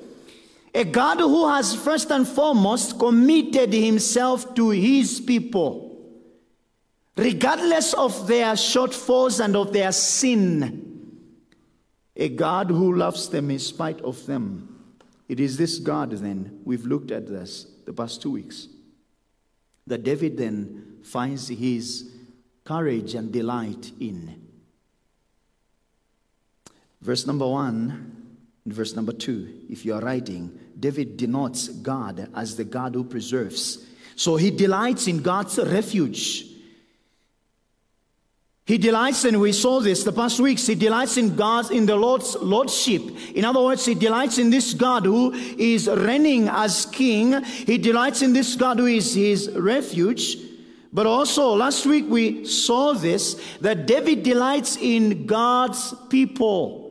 A 0.74 0.83
God 0.83 1.19
who 1.19 1.47
has 1.47 1.75
first 1.75 2.12
and 2.12 2.27
foremost 2.27 2.97
committed 2.97 3.71
himself 3.74 4.55
to 4.55 4.71
his 4.71 5.21
people, 5.21 5.84
regardless 7.17 7.93
of 7.93 8.27
their 8.27 8.53
shortfalls 8.53 9.43
and 9.43 9.55
of 9.55 9.72
their 9.72 9.91
sin. 9.91 10.91
A 12.15 12.29
God 12.29 12.69
who 12.69 12.95
loves 12.95 13.29
them 13.29 13.51
in 13.51 13.60
spite 13.60 14.01
of 14.01 14.25
them. 14.25 14.72
It 15.27 15.39
is 15.39 15.57
this 15.57 15.79
God, 15.79 16.12
then, 16.12 16.62
we've 16.63 16.86
looked 16.86 17.12
at 17.12 17.27
this 17.27 17.67
the 17.86 17.93
past 17.93 18.22
two 18.22 18.31
weeks, 18.31 18.67
that 19.88 20.03
David 20.03 20.38
then 20.38 20.98
finds 21.03 21.48
his 21.48 22.12
courage 22.63 23.13
and 23.15 23.31
delight 23.31 23.91
in. 24.00 24.41
Verse 27.01 27.27
number 27.27 27.48
one 27.48 28.25
and 28.63 28.74
verse 28.74 28.95
number 28.95 29.12
two, 29.12 29.62
if 29.69 29.86
you 29.86 29.93
are 29.93 30.01
writing, 30.01 30.57
David 30.79 31.17
denotes 31.17 31.67
God 31.67 32.29
as 32.34 32.55
the 32.55 32.63
God 32.63 32.95
who 32.95 33.03
preserves. 33.03 33.86
So 34.15 34.38
he 34.38 34.50
delights 34.50 35.07
in 35.07 35.22
God's 35.22 35.60
refuge. 35.60 36.48
He 38.65 38.79
delights, 38.79 39.25
and 39.25 39.39
we 39.39 39.51
saw 39.51 39.79
this 39.79 40.03
the 40.03 40.12
past 40.12 40.39
weeks, 40.39 40.65
he 40.65 40.74
delights 40.74 41.17
in 41.17 41.36
God, 41.36 41.69
in 41.69 41.86
the 41.86 41.95
Lord's 41.95 42.36
Lordship. 42.36 43.03
In 43.36 43.45
other 43.45 43.62
words, 43.62 43.86
he 43.86 43.93
delights 43.93 44.39
in 44.39 44.50
this 44.50 44.74
God 44.74 45.05
who 45.05 45.34
is 45.34 45.88
reigning 45.88 46.48
as 46.50 46.88
king. 46.88 47.43
He 47.43 47.77
delights 47.77 48.24
in 48.24 48.34
this 48.34 48.55
God 48.55 48.79
who 48.79 48.88
is 48.88 49.13
his 49.13 49.51
refuge. 49.51 50.38
But 50.91 51.05
also, 51.05 51.53
last 51.53 51.86
week 51.86 52.05
we 52.10 52.45
saw 52.45 52.93
this 52.93 53.39
that 53.62 53.86
David 53.86 54.24
delights 54.24 54.77
in 54.77 55.27
God's 55.27 55.93
people. 56.10 56.84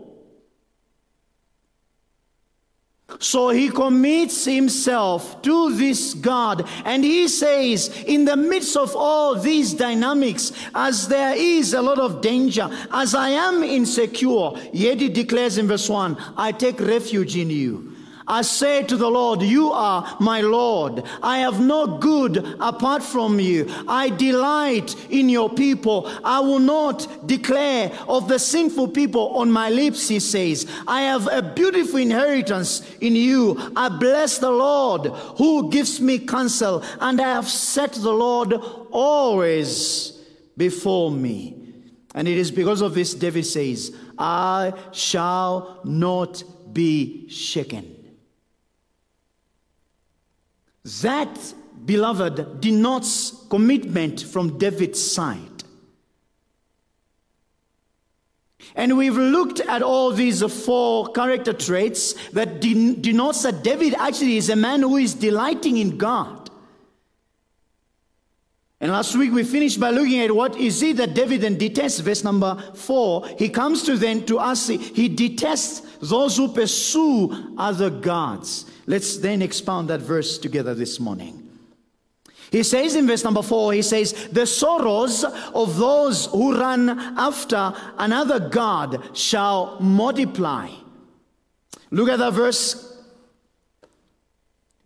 So 3.18 3.50
he 3.50 3.70
commits 3.70 4.44
himself 4.44 5.40
to 5.42 5.74
this 5.74 6.14
God, 6.14 6.68
and 6.84 7.04
he 7.04 7.28
says, 7.28 7.88
in 8.06 8.24
the 8.24 8.36
midst 8.36 8.76
of 8.76 8.94
all 8.96 9.34
these 9.34 9.72
dynamics, 9.72 10.52
as 10.74 11.08
there 11.08 11.34
is 11.36 11.74
a 11.74 11.82
lot 11.82 11.98
of 11.98 12.20
danger, 12.20 12.68
as 12.92 13.14
I 13.14 13.30
am 13.30 13.62
insecure, 13.62 14.50
yet 14.72 15.00
he 15.00 15.08
declares 15.08 15.58
in 15.58 15.68
verse 15.68 15.88
1 15.88 16.16
I 16.36 16.52
take 16.52 16.80
refuge 16.80 17.36
in 17.36 17.50
you. 17.50 17.93
I 18.26 18.42
say 18.42 18.82
to 18.84 18.96
the 18.96 19.10
Lord, 19.10 19.42
You 19.42 19.70
are 19.70 20.16
my 20.18 20.40
Lord. 20.40 21.04
I 21.22 21.38
have 21.38 21.60
no 21.60 21.98
good 21.98 22.38
apart 22.58 23.02
from 23.02 23.38
you. 23.38 23.66
I 23.86 24.10
delight 24.10 24.94
in 25.10 25.28
your 25.28 25.50
people. 25.50 26.10
I 26.24 26.40
will 26.40 26.58
not 26.58 27.26
declare 27.26 27.92
of 28.08 28.28
the 28.28 28.38
sinful 28.38 28.88
people 28.88 29.36
on 29.36 29.52
my 29.52 29.68
lips, 29.68 30.08
he 30.08 30.20
says. 30.20 30.66
I 30.86 31.02
have 31.02 31.26
a 31.30 31.42
beautiful 31.42 31.98
inheritance 31.98 32.82
in 33.00 33.14
you. 33.14 33.72
I 33.76 33.88
bless 33.90 34.38
the 34.38 34.50
Lord 34.50 35.06
who 35.38 35.70
gives 35.70 36.00
me 36.00 36.18
counsel, 36.18 36.82
and 37.00 37.20
I 37.20 37.34
have 37.34 37.48
set 37.48 37.92
the 37.92 38.12
Lord 38.12 38.54
always 38.90 40.18
before 40.56 41.10
me. 41.10 41.60
And 42.14 42.28
it 42.28 42.38
is 42.38 42.50
because 42.50 42.80
of 42.80 42.94
this 42.94 43.12
David 43.12 43.44
says, 43.44 43.94
I 44.16 44.72
shall 44.92 45.80
not 45.84 46.44
be 46.72 47.28
shaken. 47.28 47.93
That, 51.02 51.54
beloved, 51.84 52.60
denotes 52.60 53.46
commitment 53.48 54.20
from 54.20 54.58
David's 54.58 55.00
side. 55.00 55.54
And 58.74 58.96
we've 58.96 59.16
looked 59.16 59.60
at 59.60 59.82
all 59.82 60.10
these 60.10 60.42
four 60.64 61.08
character 61.12 61.52
traits 61.52 62.14
that 62.30 62.60
denotes 62.60 63.42
that 63.42 63.62
David 63.62 63.94
actually 63.94 64.36
is 64.36 64.48
a 64.48 64.56
man 64.56 64.80
who 64.80 64.96
is 64.96 65.14
delighting 65.14 65.78
in 65.78 65.96
God. 65.96 66.50
And 68.80 68.92
last 68.92 69.16
week 69.16 69.32
we 69.32 69.44
finished 69.44 69.80
by 69.80 69.90
looking 69.90 70.20
at 70.20 70.34
what 70.34 70.56
is 70.56 70.82
it 70.82 70.96
that 70.96 71.14
David 71.14 71.42
then 71.42 71.56
detests. 71.56 72.00
Verse 72.00 72.24
number 72.24 72.60
four. 72.74 73.26
He 73.38 73.48
comes 73.48 73.82
to 73.84 73.96
then 73.96 74.26
to 74.26 74.38
us, 74.38 74.66
he 74.68 75.08
detests 75.08 75.80
those 76.02 76.36
who 76.36 76.48
pursue 76.48 77.54
other 77.56 77.88
gods. 77.88 78.66
Let's 78.86 79.16
then 79.16 79.42
expound 79.42 79.88
that 79.90 80.00
verse 80.00 80.38
together 80.38 80.74
this 80.74 81.00
morning. 81.00 81.40
He 82.50 82.62
says 82.62 82.94
in 82.94 83.06
verse 83.06 83.24
number 83.24 83.42
four, 83.42 83.72
he 83.72 83.82
says, 83.82 84.28
The 84.30 84.46
sorrows 84.46 85.24
of 85.24 85.76
those 85.76 86.26
who 86.26 86.56
run 86.56 86.90
after 87.18 87.74
another 87.98 88.38
God 88.38 89.16
shall 89.16 89.80
multiply. 89.80 90.70
Look 91.90 92.08
at 92.08 92.18
that 92.18 92.32
verse. 92.32 92.92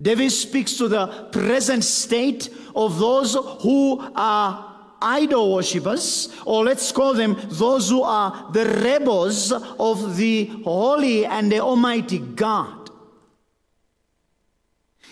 David 0.01 0.31
speaks 0.31 0.79
to 0.79 0.89
the 0.89 1.29
present 1.33 1.85
state 1.85 2.49
of 2.75 2.99
those 2.99 3.35
who 3.63 4.01
are 4.15 4.69
idol 5.03 5.55
worshippers, 5.55 6.35
or 6.45 6.65
let's 6.65 6.91
call 6.93 7.15
them 7.15 7.37
those 7.49 7.91
who 7.91 8.03
are 8.03 8.51
the 8.53 8.65
rebels 8.65 9.53
of 9.53 10.17
the 10.17 10.47
holy 10.65 11.27
and 11.27 11.51
the 11.51 11.61
almighty 11.61 12.19
God. 12.19 12.78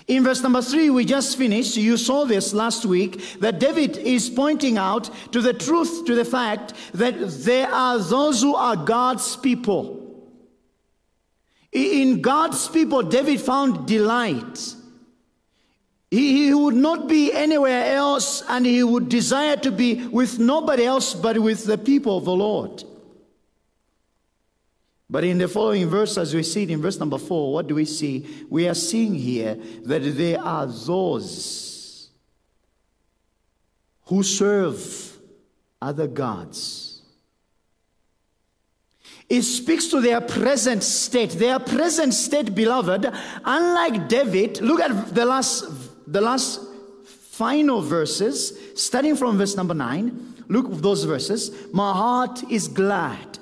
In 0.06 0.22
verse 0.22 0.40
number 0.40 0.62
three, 0.62 0.88
we 0.88 1.04
just 1.04 1.36
finished, 1.36 1.76
you 1.76 1.96
saw 1.96 2.25
this 2.25 2.54
last 2.54 2.84
week, 2.84 3.40
that 3.40 3.58
David 3.58 3.96
is 3.98 4.30
pointing 4.30 4.78
out 4.78 5.10
to 5.32 5.40
the 5.40 5.52
truth, 5.52 6.04
to 6.06 6.14
the 6.14 6.25
fact 6.25 6.75
that 6.94 7.14
there 7.18 7.68
are 7.68 7.98
those 7.98 8.40
who 8.40 8.54
are 8.54 8.76
God's 8.76 9.34
people. 9.36 10.02
In 11.72 12.22
God's 12.22 12.68
people, 12.68 13.02
David 13.02 13.40
found 13.40 13.88
delight. 13.88 14.75
He, 16.08 16.46
he 16.46 16.54
would 16.54 16.76
not 16.76 17.08
be 17.08 17.32
anywhere 17.32 17.96
else, 17.96 18.44
and 18.48 18.64
he 18.64 18.84
would 18.84 19.08
desire 19.08 19.56
to 19.56 19.72
be 19.72 20.06
with 20.06 20.38
nobody 20.38 20.84
else 20.84 21.14
but 21.14 21.36
with 21.38 21.64
the 21.64 21.78
people 21.78 22.18
of 22.18 22.25
the 22.25 22.36
Lord. 22.36 22.84
But 25.08 25.22
in 25.25 25.38
the 25.38 25.46
following 25.46 25.88
verse, 25.88 26.18
as 26.18 26.34
we 26.34 26.42
see 26.42 26.64
it 26.64 26.70
in 26.70 26.82
verse 26.82 26.98
number 26.98 27.18
four, 27.18 27.52
what 27.52 27.68
do 27.68 27.76
we 27.76 27.84
see? 27.84 28.26
We 28.48 28.68
are 28.68 28.75
seeing 28.75 29.14
here 29.14 29.56
that 29.84 30.00
there 30.00 30.40
are 30.40 30.66
those 30.66 32.10
who 34.06 34.22
serve 34.22 35.16
other 35.80 36.08
gods. 36.08 37.02
It 39.28 39.42
speaks 39.42 39.88
to 39.88 40.00
their 40.00 40.20
present 40.20 40.82
state. 40.82 41.30
Their 41.30 41.58
present 41.58 42.14
state, 42.14 42.54
beloved, 42.54 43.12
unlike 43.44 44.08
David, 44.08 44.60
look 44.60 44.80
at 44.80 45.14
the 45.14 45.25
last, 45.25 45.64
the 46.10 46.20
last 46.20 46.60
final 47.04 47.80
verses, 47.80 48.56
starting 48.75 49.16
from 49.16 49.38
verse 49.38 49.56
number 49.56 49.75
nine. 49.75 50.34
Look 50.48 50.72
at 50.72 50.82
those 50.82 51.04
verses. 51.04 51.50
My 51.72 51.92
heart 51.92 52.42
is 52.50 52.68
glad 52.68 53.38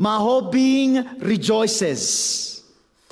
my 0.00 0.16
whole 0.16 0.50
being 0.50 1.06
rejoices. 1.18 2.62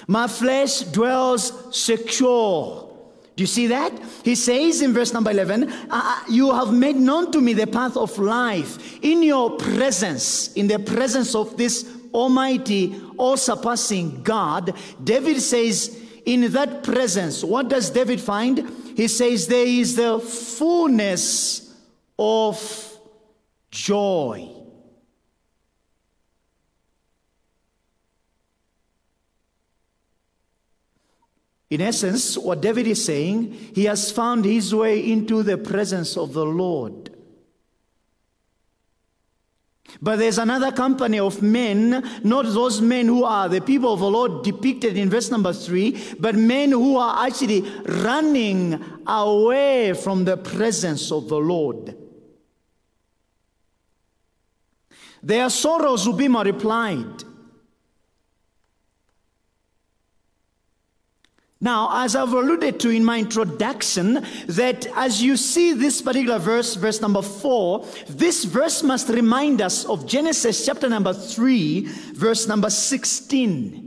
My 0.07 0.27
flesh 0.27 0.81
dwells 0.81 1.77
secure. 1.77 2.89
Do 3.37 3.43
you 3.43 3.47
see 3.47 3.67
that? 3.67 3.93
He 4.25 4.35
says 4.35 4.81
in 4.81 4.95
verse 4.95 5.13
number 5.13 5.31
11, 5.31 5.71
uh, 5.91 6.25
You 6.31 6.51
have 6.51 6.73
made 6.73 6.97
known 6.97 7.31
to 7.33 7.43
me 7.43 7.53
the 7.53 7.67
path 7.67 7.95
of 7.99 8.19
life. 8.19 8.99
In 9.05 9.23
your 9.23 9.59
presence, 9.59 10.55
in 10.55 10.67
the 10.67 10.79
presence 10.79 11.35
of 11.35 11.59
this 11.59 11.95
almighty, 12.15 12.99
all 13.19 13.37
surpassing 13.37 14.23
God, 14.23 14.75
David 15.05 15.43
says, 15.43 16.03
In 16.25 16.51
that 16.53 16.83
presence, 16.83 17.45
what 17.45 17.69
does 17.69 17.91
David 17.91 18.19
find? 18.19 18.67
He 18.97 19.09
says, 19.09 19.47
There 19.47 19.67
is 19.67 19.95
the 19.95 20.21
fullness 20.21 21.77
of 22.19 22.99
joy. 23.71 24.58
In 31.71 31.83
essence, 31.83 32.39
what 32.39 32.63
David 32.63 32.87
is 32.87 33.05
saying, 33.05 33.53
he 33.75 33.85
has 33.85 34.11
found 34.11 34.45
his 34.45 34.75
way 34.75 35.11
into 35.11 35.43
the 35.43 35.59
presence 35.59 36.17
of 36.17 36.33
the 36.33 36.47
Lord. 36.47 37.11
But 40.01 40.17
there's 40.17 40.39
another 40.39 40.71
company 40.71 41.19
of 41.19 41.43
men, 41.43 42.21
not 42.23 42.47
those 42.47 42.81
men 42.81 43.07
who 43.07 43.25
are 43.25 43.49
the 43.49 43.61
people 43.61 43.93
of 43.93 44.01
the 44.01 44.11
Lord 44.11 44.45
depicted 44.45 44.97
in 44.97 45.11
verse 45.11 45.31
number 45.31 45.53
three, 45.53 45.99
but 46.19 46.35
men 46.35 46.73
who 46.73 46.97
are 46.97 47.27
actually 47.27 47.63
running 47.85 48.83
away 49.07 49.95
from 49.95 50.25
the 50.25 50.37
presence 50.37 51.11
of 51.11 51.29
the 51.29 51.39
Lord. 51.39 51.97
Their 55.23 55.51
sorrows 55.51 56.07
will 56.07 56.17
be 56.17 56.29
multiplied. 56.29 57.25
Now, 61.61 62.05
as 62.05 62.15
I've 62.15 62.33
alluded 62.33 62.79
to 62.81 62.91
in 62.91 63.05
my 63.05 63.19
introduction, 63.19 64.25
that 64.47 64.87
as 64.95 65.21
you 65.21 65.37
see 65.37 65.73
this 65.73 66.01
particular 66.01 66.39
verse, 66.39 66.77
verse 66.77 67.01
number 67.01 67.21
four, 67.21 67.85
this 68.09 68.45
verse 68.45 68.85
must 68.85 69.09
remind 69.09 69.61
us 69.61 69.85
of 69.85 70.07
Genesis 70.07 70.65
chapter 70.65 70.89
number 70.89 71.13
three, 71.13 71.87
verse 72.13 72.47
number 72.47 72.71
16. 72.71 73.87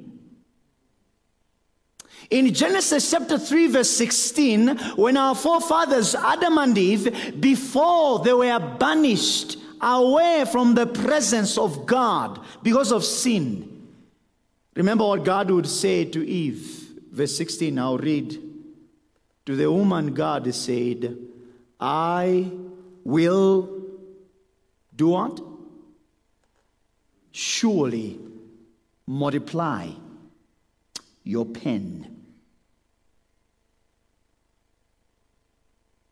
In 2.30 2.54
Genesis 2.54 3.12
chapter 3.12 3.38
3, 3.38 3.68
verse 3.68 3.90
16, 3.90 4.78
when 4.96 5.18
our 5.18 5.36
forefathers, 5.36 6.16
Adam 6.16 6.58
and 6.60 6.78
Eve, 6.78 7.42
before 7.42 8.20
they 8.20 8.32
were 8.32 8.60
banished 8.80 9.58
away 9.82 10.46
from 10.50 10.74
the 10.74 10.88
presence 10.88 11.58
of 11.58 11.86
God 11.86 12.40
because 12.64 12.94
of 12.94 13.04
sin, 13.04 13.86
remember 14.76 15.06
what 15.06 15.26
God 15.26 15.52
would 15.52 15.68
say 15.68 16.06
to 16.06 16.26
Eve 16.26 16.81
verse 17.12 17.36
16, 17.36 17.78
I'll 17.78 17.98
read. 17.98 18.40
To 19.46 19.56
the 19.56 19.72
woman, 19.72 20.14
God 20.14 20.54
said, 20.54 21.18
I 21.80 22.52
will 23.04 23.82
do 24.96 25.08
what? 25.08 25.42
Surely 27.32 28.20
multiply 29.08 29.90
your 31.24 31.46
pen. 31.46 32.24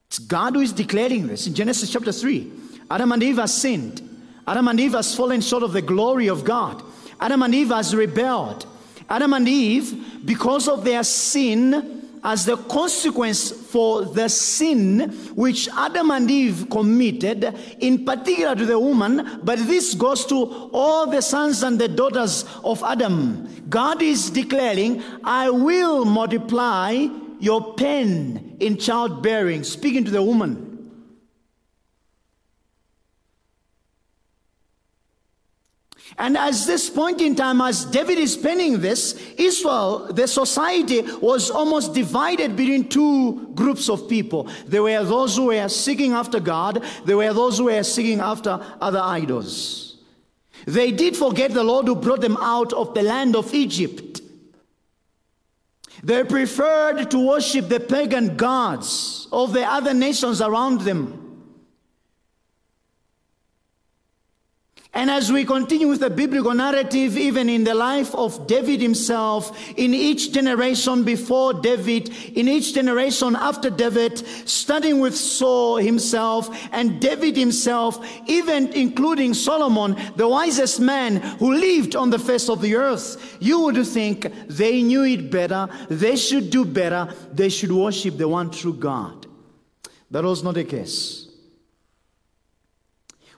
It's 0.07 0.19
God 0.19 0.55
who 0.55 0.61
is 0.61 0.73
declaring 0.73 1.27
this 1.27 1.45
in 1.45 1.53
Genesis 1.53 1.91
chapter 1.91 2.11
3. 2.11 2.51
Adam 2.89 3.11
and 3.11 3.21
Eve 3.21 3.37
have 3.37 3.49
sinned. 3.49 4.01
Adam 4.47 4.67
and 4.67 4.79
Eve 4.79 4.93
has 4.93 5.15
fallen 5.15 5.41
short 5.41 5.61
of 5.61 5.73
the 5.73 5.81
glory 5.83 6.27
of 6.27 6.43
God. 6.43 6.81
Adam 7.19 7.43
and 7.43 7.53
Eve 7.53 7.69
has 7.69 7.95
rebelled. 7.95 8.65
Adam 9.09 9.33
and 9.33 9.47
Eve, 9.47 10.21
because 10.25 10.67
of 10.67 10.83
their 10.83 11.03
sin, 11.03 11.99
as 12.23 12.45
the 12.45 12.57
consequence 12.57 13.51
for 13.51 14.03
the 14.03 14.27
sin 14.27 15.09
which 15.35 15.69
Adam 15.69 16.11
and 16.11 16.29
Eve 16.29 16.67
committed, 16.69 17.55
in 17.79 18.05
particular 18.05 18.55
to 18.55 18.65
the 18.65 18.77
woman, 18.77 19.39
but 19.43 19.57
this 19.59 19.93
goes 19.93 20.25
to 20.25 20.69
all 20.73 21.07
the 21.07 21.21
sons 21.21 21.63
and 21.63 21.79
the 21.79 21.87
daughters 21.87 22.45
of 22.63 22.83
Adam. 22.83 23.47
God 23.69 24.01
is 24.01 24.29
declaring, 24.29 25.01
I 25.23 25.49
will 25.49 26.05
multiply 26.05 27.07
your 27.39 27.73
pain 27.75 28.57
in 28.59 28.77
childbearing, 28.77 29.63
speaking 29.63 30.03
to 30.03 30.11
the 30.11 30.21
woman. 30.21 30.68
And 36.19 36.37
as 36.37 36.65
this 36.65 36.89
point 36.89 37.21
in 37.21 37.33
time, 37.33 37.61
as 37.61 37.85
David 37.85 38.17
is 38.17 38.35
penning 38.35 38.81
this, 38.81 39.13
Israel, 39.37 40.11
the 40.11 40.27
society 40.27 41.01
was 41.21 41.49
almost 41.49 41.93
divided 41.93 42.57
between 42.57 42.89
two 42.89 43.47
groups 43.55 43.89
of 43.89 44.09
people. 44.09 44.49
There 44.67 44.83
were 44.83 45.01
those 45.05 45.37
who 45.37 45.45
were 45.45 45.69
seeking 45.69 46.11
after 46.11 46.41
God, 46.41 46.83
there 47.05 47.15
were 47.15 47.31
those 47.31 47.57
who 47.57 47.65
were 47.65 47.83
seeking 47.83 48.19
after 48.19 48.59
other 48.81 48.99
idols. 48.99 49.97
They 50.67 50.91
did 50.91 51.15
forget 51.15 51.51
the 51.51 51.63
Lord 51.63 51.87
who 51.87 51.95
brought 51.95 52.19
them 52.19 52.35
out 52.41 52.73
of 52.73 52.93
the 52.93 53.01
land 53.01 53.37
of 53.37 53.53
Egypt. 53.53 54.19
They 56.03 56.25
preferred 56.25 57.09
to 57.11 57.27
worship 57.27 57.69
the 57.69 57.79
pagan 57.79 58.35
gods 58.35 59.29
of 59.31 59.53
the 59.53 59.63
other 59.63 59.93
nations 59.93 60.41
around 60.41 60.81
them. 60.81 61.28
And 64.91 65.11
as 65.11 65.31
we 65.31 65.45
continue 65.45 65.87
with 65.87 65.99
the 65.99 66.09
biblical 66.09 66.53
narrative, 66.53 67.15
even 67.15 67.47
in 67.47 67.63
the 67.63 67.75
life 67.75 68.13
of 68.15 68.47
David 68.47 68.81
himself, 68.81 69.55
in 69.77 69.93
each 69.93 70.33
generation 70.33 71.03
before 71.03 71.53
David, 71.53 72.09
in 72.35 72.47
each 72.47 72.73
generation 72.73 73.35
after 73.35 73.69
David, 73.69 74.17
starting 74.49 74.99
with 74.99 75.15
Saul 75.15 75.77
himself 75.77 76.49
and 76.71 76.99
David 76.99 77.37
himself, 77.37 78.03
even 78.25 78.73
including 78.73 79.35
Solomon, 79.35 79.95
the 80.15 80.27
wisest 80.27 80.79
man 80.79 81.17
who 81.37 81.53
lived 81.53 81.95
on 81.95 82.09
the 82.09 82.19
face 82.19 82.49
of 82.49 82.59
the 82.59 82.75
earth, 82.75 83.37
you 83.39 83.59
would 83.61 83.85
think 83.85 84.25
they 84.47 84.81
knew 84.81 85.03
it 85.03 85.29
better, 85.29 85.69
they 85.89 86.15
should 86.15 86.49
do 86.49 86.65
better, 86.65 87.13
they 87.31 87.49
should 87.49 87.71
worship 87.71 88.17
the 88.17 88.27
one 88.27 88.49
true 88.49 88.73
God. 88.73 89.27
That 90.09 90.23
was 90.23 90.43
not 90.43 90.55
the 90.55 90.63
case 90.63 91.18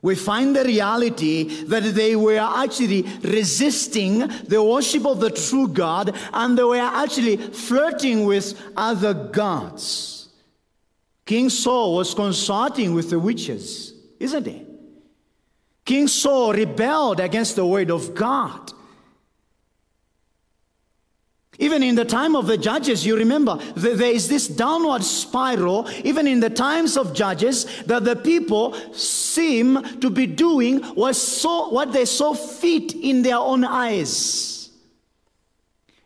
we 0.02 0.16
find 0.16 0.56
the 0.56 0.64
reality 0.64 1.44
that 1.66 1.84
they 1.94 2.16
were 2.16 2.40
actually 2.40 3.04
resisting 3.22 4.28
the 4.48 4.62
worship 4.62 5.06
of 5.06 5.20
the 5.20 5.30
true 5.30 5.68
God 5.68 6.18
and 6.34 6.58
they 6.58 6.64
were 6.64 6.78
actually 6.78 7.38
flirting 7.38 8.26
with 8.26 8.60
other 8.76 9.14
gods. 9.14 10.30
King 11.26 11.50
Saul 11.50 11.96
was 11.96 12.16
consorting 12.16 12.96
with 12.96 13.12
the 13.12 13.20
witches, 13.20 13.94
isn't 14.20 14.48
he? 14.48 14.66
King 15.86 16.08
Saul 16.08 16.54
rebelled 16.54 17.20
against 17.20 17.56
the 17.56 17.66
word 17.66 17.92
of 17.92 18.16
God. 18.16 18.74
Even 21.62 21.84
in 21.84 21.94
the 21.94 22.04
time 22.04 22.36
of 22.36 22.48
the 22.48 22.58
judges, 22.58 23.06
you 23.06 23.16
remember, 23.16 23.56
there 23.76 24.12
is 24.12 24.28
this 24.28 24.48
downward 24.48 25.04
spiral, 25.04 25.88
even 26.04 26.26
in 26.26 26.40
the 26.40 26.50
times 26.50 26.98
of 26.98 27.14
judges, 27.14 27.84
that 27.84 28.04
the 28.04 28.16
people 28.16 28.74
seem 28.94 30.00
to 30.00 30.10
be 30.10 30.26
doing 30.26 30.82
what, 30.96 31.16
so, 31.16 31.70
what 31.70 31.94
they 31.94 32.06
saw 32.06 32.34
fit 32.34 32.96
in 32.96 33.22
their 33.22 33.38
own 33.38 33.64
eyes. 33.64 34.72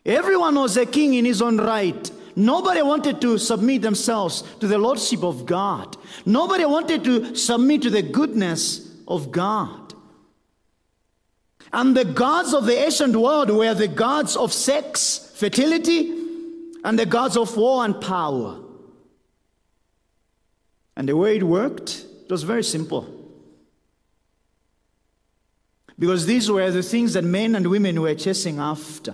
Everyone 0.05 0.55
was 0.55 0.75
a 0.75 0.85
king 0.85 1.13
in 1.13 1.23
his 1.23 1.41
own 1.41 1.57
right. 1.57 2.11
Nobody 2.35 2.81
wanted 2.81 3.21
to 3.21 3.37
submit 3.37 3.81
themselves 3.81 4.43
to 4.59 4.67
the 4.67 4.77
lordship 4.77 5.23
of 5.23 5.45
God. 5.45 5.95
Nobody 6.25 6.65
wanted 6.65 7.05
to 7.05 7.33
submit 7.33 7.81
to 7.83 7.89
the 7.89 8.01
goodness 8.01 8.93
of 9.07 9.31
God. 9.31 9.93
And 11.71 11.95
the 11.95 12.03
gods 12.03 12.53
of 12.53 12.65
the 12.65 12.77
ancient 12.77 13.15
world 13.15 13.49
were 13.49 13.73
the 13.73 13.87
gods 13.87 14.35
of 14.35 14.51
sex, 14.51 15.24
fertility, 15.35 16.11
and 16.83 16.97
the 16.97 17.05
gods 17.05 17.35
of 17.35 17.55
war 17.57 17.83
and 17.83 17.99
power. 17.99 18.59
And 20.95 21.09
the 21.09 21.17
way 21.17 21.35
it 21.35 21.43
worked, 21.43 22.05
it 22.23 22.31
was 22.31 22.43
very 22.43 22.63
simple. 22.63 23.07
Because 25.99 26.25
these 26.25 26.49
were 26.49 26.71
the 26.71 26.83
things 26.83 27.13
that 27.13 27.23
men 27.23 27.55
and 27.55 27.67
women 27.67 28.01
were 28.01 28.15
chasing 28.15 28.59
after. 28.59 29.13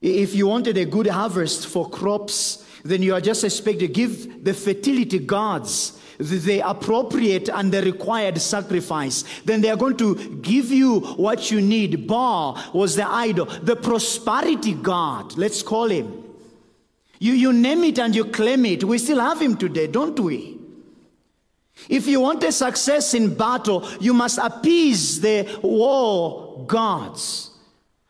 If 0.00 0.34
you 0.34 0.46
wanted 0.46 0.78
a 0.78 0.84
good 0.84 1.06
harvest 1.06 1.66
for 1.66 1.88
crops, 1.88 2.66
then 2.82 3.02
you 3.02 3.14
are 3.14 3.20
just 3.20 3.44
expected 3.44 3.80
to 3.80 3.88
give 3.88 4.44
the 4.44 4.54
fertility 4.54 5.18
gods 5.18 6.00
the 6.18 6.60
appropriate 6.60 7.48
and 7.48 7.72
the 7.72 7.82
required 7.82 8.40
sacrifice. 8.40 9.24
Then 9.44 9.60
they 9.60 9.70
are 9.70 9.76
going 9.76 9.96
to 9.98 10.38
give 10.42 10.70
you 10.70 11.00
what 11.00 11.50
you 11.50 11.60
need. 11.60 12.06
Baal 12.06 12.58
was 12.72 12.96
the 12.96 13.08
idol, 13.08 13.46
the 13.46 13.76
prosperity 13.76 14.74
God, 14.74 15.36
let's 15.36 15.62
call 15.62 15.88
him. 15.88 16.22
You, 17.18 17.34
you 17.34 17.52
name 17.52 17.84
it 17.84 17.98
and 17.98 18.16
you 18.16 18.24
claim 18.24 18.64
it. 18.64 18.82
We 18.82 18.98
still 18.98 19.20
have 19.20 19.40
him 19.40 19.56
today, 19.56 19.86
don't 19.86 20.18
we? 20.18 20.58
If 21.88 22.06
you 22.06 22.20
want 22.20 22.42
a 22.44 22.52
success 22.52 23.14
in 23.14 23.34
battle, 23.34 23.88
you 24.00 24.12
must 24.12 24.38
appease 24.38 25.20
the 25.20 25.60
war 25.62 26.64
gods. 26.66 27.50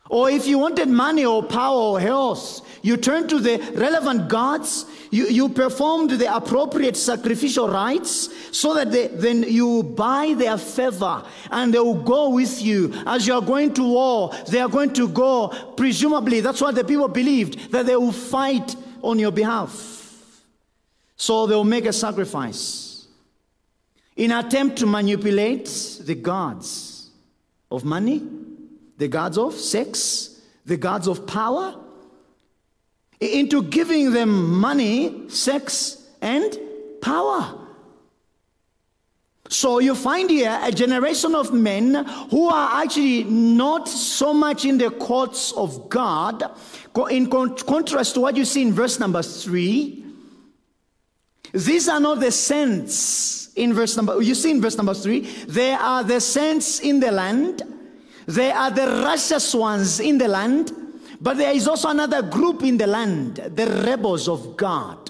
Or 0.08 0.30
if 0.30 0.46
you 0.46 0.58
wanted 0.58 0.88
money 0.88 1.24
or 1.24 1.42
power 1.42 1.80
or 1.80 2.00
health, 2.00 2.60
you 2.82 2.96
turn 2.96 3.28
to 3.28 3.38
the 3.38 3.58
relevant 3.76 4.28
gods, 4.28 4.86
you, 5.10 5.26
you 5.28 5.48
performed 5.48 6.10
the 6.10 6.34
appropriate 6.34 6.96
sacrificial 6.96 7.68
rites 7.68 8.28
so 8.56 8.74
that 8.74 8.90
they, 8.90 9.06
then 9.06 9.44
you 9.44 9.82
buy 9.82 10.34
their 10.36 10.58
favor 10.58 11.24
and 11.50 11.72
they 11.72 11.78
will 11.78 12.02
go 12.02 12.30
with 12.30 12.60
you. 12.60 12.92
As 13.06 13.26
you 13.26 13.34
are 13.34 13.42
going 13.42 13.72
to 13.74 13.82
war, 13.82 14.32
they 14.48 14.60
are 14.60 14.68
going 14.68 14.92
to 14.94 15.08
go, 15.08 15.48
presumably, 15.76 16.40
that's 16.40 16.60
what 16.60 16.74
the 16.74 16.84
people 16.84 17.08
believed, 17.08 17.70
that 17.70 17.86
they 17.86 17.96
will 17.96 18.12
fight 18.12 18.74
on 19.02 19.18
your 19.18 19.32
behalf. 19.32 20.42
So 21.16 21.46
they 21.46 21.54
will 21.54 21.64
make 21.64 21.86
a 21.86 21.92
sacrifice 21.92 23.06
in 24.16 24.32
attempt 24.32 24.78
to 24.78 24.86
manipulate 24.86 25.66
the 26.00 26.14
gods 26.14 27.10
of 27.70 27.84
money, 27.84 28.22
the 28.98 29.08
gods 29.08 29.38
of 29.38 29.54
sex, 29.54 30.40
the 30.66 30.76
gods 30.76 31.06
of 31.06 31.26
power, 31.26 31.81
into 33.22 33.62
giving 33.62 34.12
them 34.12 34.58
money, 34.58 35.28
sex, 35.28 36.08
and 36.20 36.58
power. 37.00 37.58
So 39.48 39.80
you 39.80 39.94
find 39.94 40.30
here 40.30 40.58
a 40.62 40.72
generation 40.72 41.34
of 41.34 41.52
men 41.52 42.06
who 42.30 42.48
are 42.48 42.82
actually 42.82 43.24
not 43.24 43.86
so 43.86 44.32
much 44.32 44.64
in 44.64 44.78
the 44.78 44.90
courts 44.90 45.52
of 45.52 45.88
God, 45.88 46.42
in 47.10 47.28
contrast 47.28 48.14
to 48.14 48.20
what 48.20 48.36
you 48.36 48.44
see 48.44 48.62
in 48.62 48.72
verse 48.72 48.98
number 48.98 49.22
three. 49.22 50.04
These 51.52 51.88
are 51.88 52.00
not 52.00 52.20
the 52.20 52.32
saints 52.32 53.52
in 53.54 53.74
verse 53.74 53.94
number, 53.94 54.22
you 54.22 54.34
see 54.34 54.50
in 54.50 54.62
verse 54.62 54.76
number 54.76 54.94
three, 54.94 55.20
they 55.46 55.72
are 55.72 56.02
the 56.02 56.20
saints 56.20 56.80
in 56.80 56.98
the 56.98 57.12
land, 57.12 57.62
they 58.26 58.50
are 58.50 58.70
the 58.70 59.02
righteous 59.04 59.54
ones 59.54 60.00
in 60.00 60.16
the 60.16 60.28
land, 60.28 60.72
but 61.22 61.36
there 61.36 61.52
is 61.52 61.68
also 61.68 61.88
another 61.88 62.20
group 62.20 62.64
in 62.64 62.76
the 62.76 62.86
land, 62.86 63.36
the 63.36 63.66
rebels 63.86 64.26
of 64.28 64.56
God, 64.56 65.08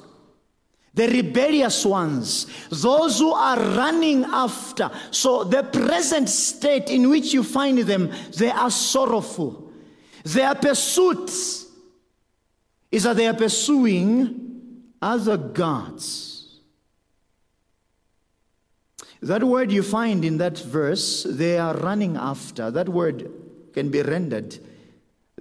the 0.92 1.08
rebellious 1.08 1.86
ones, 1.86 2.46
those 2.68 3.18
who 3.18 3.32
are 3.32 3.58
running 3.58 4.22
after. 4.24 4.90
So, 5.10 5.42
the 5.42 5.62
present 5.62 6.28
state 6.28 6.90
in 6.90 7.08
which 7.08 7.32
you 7.32 7.42
find 7.42 7.78
them, 7.78 8.12
they 8.36 8.50
are 8.50 8.70
sorrowful. 8.70 9.72
Their 10.22 10.54
pursuit 10.54 11.30
is 12.90 13.04
that 13.04 13.16
they 13.16 13.26
are 13.26 13.34
pursuing 13.34 14.82
other 15.00 15.38
gods. 15.38 16.60
That 19.22 19.42
word 19.42 19.72
you 19.72 19.82
find 19.82 20.26
in 20.26 20.36
that 20.38 20.58
verse, 20.58 21.22
they 21.22 21.56
are 21.56 21.74
running 21.74 22.18
after, 22.18 22.70
that 22.70 22.90
word 22.90 23.30
can 23.72 23.88
be 23.88 24.02
rendered 24.02 24.58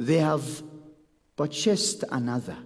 they 0.05 0.17
have 0.17 0.63
purchased 1.35 2.03
another. 2.11 2.57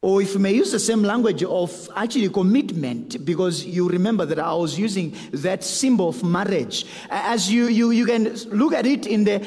Or 0.00 0.20
if 0.20 0.34
you 0.34 0.38
may 0.38 0.52
use 0.52 0.70
the 0.70 0.78
same 0.78 1.02
language 1.02 1.42
of 1.42 1.88
actually 1.96 2.28
commitment, 2.28 3.24
because 3.24 3.64
you 3.64 3.88
remember 3.88 4.26
that 4.26 4.38
I 4.38 4.52
was 4.52 4.78
using 4.78 5.16
that 5.32 5.64
symbol 5.64 6.10
of 6.10 6.22
marriage. 6.22 6.86
As 7.08 7.50
you, 7.50 7.68
you, 7.68 7.90
you 7.90 8.04
can 8.04 8.34
look 8.50 8.74
at 8.74 8.86
it 8.86 9.06
in 9.06 9.24
the 9.24 9.44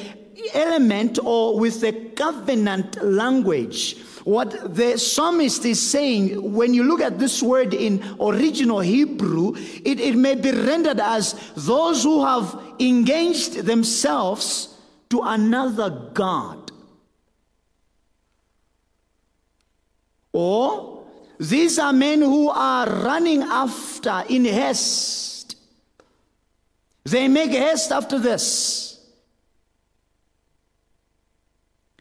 element 0.53 1.19
or 1.23 1.59
with 1.59 1.81
the 1.81 1.93
covenant 2.15 3.01
language. 3.03 3.97
What 4.23 4.75
the 4.75 4.97
psalmist 4.97 5.63
is 5.63 5.79
saying, 5.79 6.53
when 6.53 6.73
you 6.73 6.83
look 6.83 7.01
at 7.01 7.19
this 7.19 7.41
word 7.41 7.73
in 7.73 8.03
original 8.19 8.79
Hebrew, 8.79 9.53
it, 9.55 9.99
it 9.99 10.15
may 10.15 10.35
be 10.35 10.51
rendered 10.51 10.99
as 10.99 11.35
those 11.55 12.03
who 12.03 12.25
have 12.25 12.59
engaged 12.79 13.53
themselves 13.63 14.76
to 15.09 15.21
another 15.21 15.89
God. 16.13 16.71
Or 20.33 21.03
these 21.39 21.79
are 21.79 21.93
men 21.93 22.21
who 22.21 22.49
are 22.49 22.87
running 22.87 23.43
after 23.43 24.23
in 24.29 24.45
haste. 24.45 25.55
They 27.03 27.27
make 27.27 27.51
haste 27.51 27.91
after 27.91 28.19
this. 28.19 28.87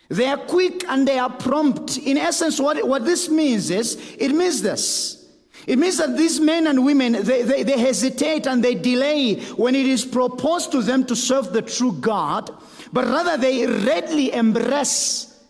They 0.08 0.26
are 0.26 0.36
quick 0.36 0.84
and 0.88 1.06
they 1.06 1.18
are 1.18 1.30
prompt. 1.30 1.98
In 1.98 2.16
essence, 2.16 2.60
what, 2.60 2.86
what 2.86 3.04
this 3.04 3.28
means 3.28 3.70
is 3.70 4.16
it 4.18 4.32
means 4.32 4.62
this. 4.62 5.26
It 5.66 5.78
means 5.78 5.98
that 5.98 6.16
these 6.16 6.38
men 6.38 6.68
and 6.68 6.84
women, 6.84 7.12
they, 7.24 7.42
they, 7.42 7.62
they 7.64 7.78
hesitate 7.78 8.46
and 8.46 8.62
they 8.62 8.76
delay 8.76 9.40
when 9.56 9.74
it 9.74 9.86
is 9.86 10.04
proposed 10.04 10.70
to 10.72 10.82
them 10.82 11.04
to 11.06 11.16
serve 11.16 11.52
the 11.52 11.62
true 11.62 11.92
God 11.92 12.50
but 12.92 13.06
rather 13.06 13.36
they 13.36 13.66
readily 13.66 14.32
embrace 14.32 15.40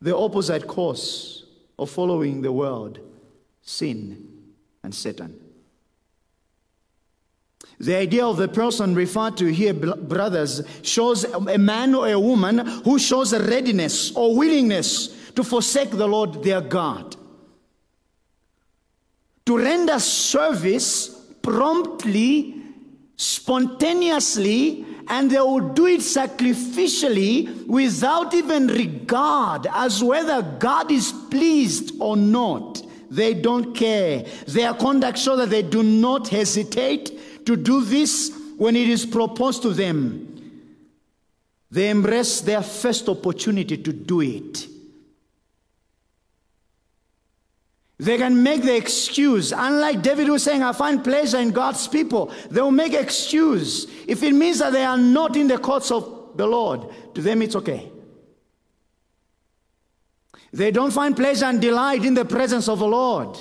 the 0.00 0.16
opposite 0.16 0.66
course 0.66 1.44
of 1.78 1.90
following 1.90 2.42
the 2.42 2.52
world, 2.52 2.98
sin, 3.62 4.28
and 4.82 4.94
Satan. 4.94 5.38
The 7.78 7.96
idea 7.96 8.24
of 8.24 8.36
the 8.36 8.48
person 8.48 8.94
referred 8.94 9.36
to 9.38 9.46
here, 9.46 9.74
brothers, 9.74 10.62
shows 10.82 11.24
a 11.24 11.58
man 11.58 11.94
or 11.94 12.08
a 12.08 12.18
woman 12.18 12.58
who 12.58 12.98
shows 12.98 13.32
a 13.32 13.42
readiness 13.42 14.14
or 14.14 14.36
willingness 14.36 15.08
to 15.32 15.42
forsake 15.42 15.90
the 15.90 16.06
Lord 16.06 16.44
their 16.44 16.60
God, 16.60 17.16
to 19.46 19.58
render 19.58 19.98
service 19.98 21.08
promptly 21.42 22.62
spontaneously 23.16 24.84
and 25.12 25.30
they 25.30 25.38
will 25.38 25.60
do 25.74 25.86
it 25.86 26.00
sacrificially 26.00 27.66
without 27.66 28.32
even 28.32 28.66
regard 28.66 29.66
as 29.70 30.02
whether 30.02 30.40
God 30.40 30.90
is 30.90 31.12
pleased 31.30 31.92
or 32.00 32.16
not. 32.16 32.82
They 33.10 33.34
don't 33.34 33.74
care. 33.76 34.24
Their 34.46 34.72
conduct 34.72 35.18
shows 35.18 35.36
that 35.36 35.50
they 35.50 35.60
do 35.60 35.82
not 35.82 36.28
hesitate 36.28 37.44
to 37.44 37.56
do 37.56 37.84
this 37.84 38.32
when 38.56 38.74
it 38.74 38.88
is 38.88 39.04
proposed 39.04 39.60
to 39.62 39.74
them. 39.74 40.28
They 41.70 41.90
embrace 41.90 42.40
their 42.40 42.62
first 42.62 43.06
opportunity 43.06 43.76
to 43.76 43.92
do 43.92 44.22
it. 44.22 44.66
They 48.02 48.18
can 48.18 48.42
make 48.42 48.62
the 48.62 48.74
excuse. 48.74 49.52
Unlike 49.52 50.02
David 50.02 50.26
who 50.26 50.36
saying, 50.36 50.60
I 50.60 50.72
find 50.72 51.04
pleasure 51.04 51.38
in 51.38 51.52
God's 51.52 51.86
people, 51.86 52.32
they 52.50 52.60
will 52.60 52.72
make 52.72 52.94
excuse. 52.94 53.86
If 54.08 54.24
it 54.24 54.32
means 54.32 54.58
that 54.58 54.72
they 54.72 54.84
are 54.84 54.98
not 54.98 55.36
in 55.36 55.46
the 55.46 55.56
courts 55.56 55.92
of 55.92 56.32
the 56.36 56.44
Lord, 56.44 56.88
to 57.14 57.22
them 57.22 57.42
it's 57.42 57.54
okay. 57.54 57.92
They 60.52 60.72
don't 60.72 60.90
find 60.90 61.14
pleasure 61.14 61.44
and 61.44 61.60
delight 61.60 62.04
in 62.04 62.14
the 62.14 62.24
presence 62.24 62.68
of 62.68 62.80
the 62.80 62.88
Lord. 62.88 63.38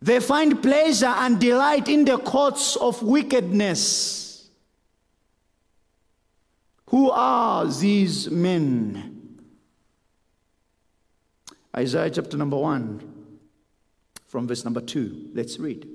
They 0.00 0.20
find 0.20 0.62
pleasure 0.62 1.06
and 1.06 1.40
delight 1.40 1.88
in 1.88 2.04
the 2.04 2.18
courts 2.18 2.76
of 2.76 3.02
wickedness. 3.02 4.48
Who 6.86 7.10
are 7.10 7.66
these 7.66 8.30
men? 8.30 9.40
Isaiah 11.76 12.10
chapter 12.10 12.36
number 12.36 12.56
1 12.56 13.21
from 14.32 14.48
verse 14.48 14.64
number 14.64 14.80
2. 14.80 15.32
Let's 15.34 15.58
read. 15.58 15.86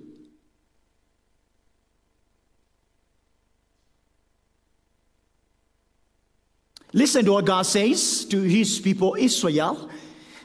Listen 6.94 7.26
to 7.26 7.32
what 7.32 7.46
God 7.46 7.64
says 7.64 8.26
to 8.26 8.40
his 8.44 8.80
people 8.80 9.16
Israel. 9.18 9.90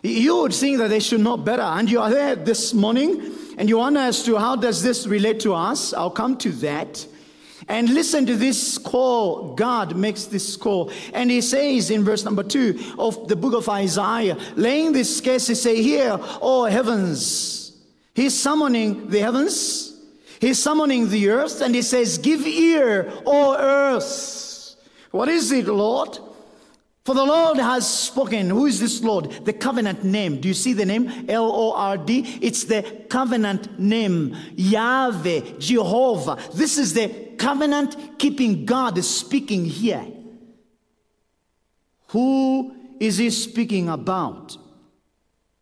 You 0.03 0.39
would 0.39 0.55
think 0.55 0.79
that 0.79 0.89
they 0.89 1.01
should 1.01 1.21
know 1.21 1.37
better. 1.37 1.61
And 1.61 1.91
you 1.91 2.01
are 2.01 2.09
there 2.09 2.35
this 2.35 2.73
morning 2.73 3.31
and 3.59 3.69
you 3.69 3.77
wonder 3.77 4.01
as 4.01 4.23
to 4.25 4.39
how 4.39 4.57
does 4.57 4.83
this 4.83 5.07
relate 5.07 5.41
to 5.41 5.53
us? 5.53 5.93
I'll 5.93 6.11
come 6.11 6.39
to 6.39 6.49
that. 6.63 7.07
And 7.69 7.91
listen 7.91 8.25
to 8.25 8.37
this 8.37 8.79
call. 8.79 9.55
God 9.55 9.97
makes 9.97 10.25
this 10.25 10.57
call. 10.57 10.91
And 11.13 11.31
he 11.31 11.43
says 11.43 11.91
in 11.91 12.05
verse 12.05 12.25
number 12.25 12.43
two 12.43 12.95
of 12.99 13.29
the 13.29 13.37
book 13.37 13.53
of 13.53 13.69
Isaiah, 13.69 14.39
laying 14.57 14.93
this 14.93 15.21
case, 15.21 15.47
he 15.47 15.55
say, 15.55 15.83
Hear, 15.83 16.19
oh 16.41 16.65
heavens, 16.65 17.62
He's 18.15 18.39
summoning 18.39 19.09
the 19.09 19.21
heavens, 19.21 19.99
he's 20.41 20.59
summoning 20.59 21.09
the 21.09 21.31
earth, 21.31 21.61
and 21.63 21.75
he 21.75 21.83
says, 21.83 22.19
Give 22.19 22.47
ear, 22.47 23.13
O 23.25 23.57
earth. 23.59 24.77
What 25.11 25.29
is 25.29 25.53
it, 25.53 25.67
Lord? 25.67 26.19
For 27.05 27.15
the 27.15 27.25
Lord 27.25 27.59
has 27.59 27.89
spoken. 27.89 28.49
Who 28.51 28.67
is 28.67 28.79
this 28.79 29.03
Lord? 29.03 29.45
The 29.45 29.53
covenant 29.53 30.05
name. 30.05 30.41
Do 30.41 30.47
you 30.47 30.55
see 30.55 30.73
the 30.73 30.87
name? 30.87 31.27
L 31.29 31.51
O 31.51 31.73
R 31.73 31.99
D. 31.99 32.39
It's 32.41 32.65
the 32.65 32.83
covenant 33.11 33.79
name. 33.79 34.37
Yahweh, 34.55 35.59
Jehovah. 35.59 36.39
This 36.55 36.79
is 36.79 36.95
the 36.95 37.09
covenant 37.39 38.19
keeping 38.19 38.65
God 38.65 39.03
speaking 39.05 39.65
here. 39.65 40.07
Who 42.09 42.77
is 43.01 43.17
he 43.19 43.31
speaking 43.31 43.89
about? 43.89 44.57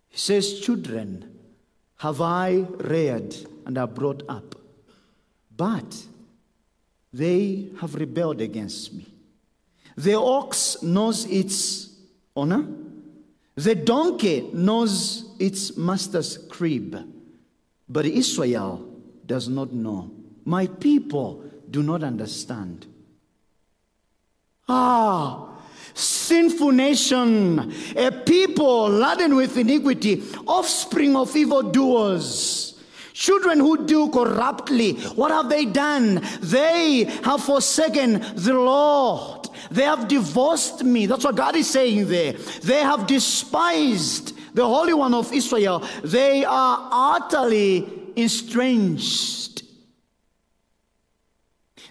He 0.08 0.18
says, 0.18 0.60
Children 0.60 1.29
have 2.00 2.22
I 2.22 2.64
reared 2.78 3.36
and 3.66 3.76
are 3.76 3.86
brought 3.86 4.22
up. 4.26 4.54
But 5.54 6.02
they 7.12 7.68
have 7.78 7.94
rebelled 7.94 8.40
against 8.40 8.94
me. 8.94 9.06
The 9.98 10.14
ox 10.14 10.82
knows 10.82 11.26
its 11.26 11.94
owner, 12.34 12.66
the 13.54 13.74
donkey 13.74 14.48
knows 14.54 15.28
its 15.38 15.76
master's 15.76 16.38
crib, 16.38 16.96
but 17.86 18.06
Israel 18.06 18.88
does 19.26 19.48
not 19.48 19.70
know. 19.74 20.10
My 20.46 20.68
people 20.68 21.44
do 21.70 21.82
not 21.82 22.02
understand. 22.02 22.86
Ah, 24.66 25.49
sinful 25.94 26.72
nation, 26.72 27.72
a 27.96 28.10
people 28.10 28.88
laden 28.88 29.34
with 29.34 29.56
iniquity, 29.56 30.22
offspring 30.46 31.16
of 31.16 31.34
evildoers. 31.36 32.66
Children 33.12 33.58
who 33.60 33.84
do 33.84 34.08
corruptly, 34.08 34.94
what 35.14 35.30
have 35.30 35.50
they 35.50 35.66
done? 35.66 36.22
They 36.40 37.04
have 37.22 37.44
forsaken 37.44 38.24
the 38.34 38.54
Lord. 38.54 39.48
They 39.70 39.82
have 39.82 40.08
divorced 40.08 40.82
me. 40.84 41.06
That's 41.06 41.24
what 41.24 41.36
God 41.36 41.54
is 41.54 41.68
saying 41.68 42.08
there. 42.08 42.32
They 42.32 42.80
have 42.80 43.06
despised 43.06 44.32
the 44.54 44.66
Holy 44.66 44.94
One 44.94 45.12
of 45.12 45.32
Israel. 45.32 45.84
They 46.02 46.44
are 46.44 46.88
utterly 46.90 47.86
estranged. 48.16 49.59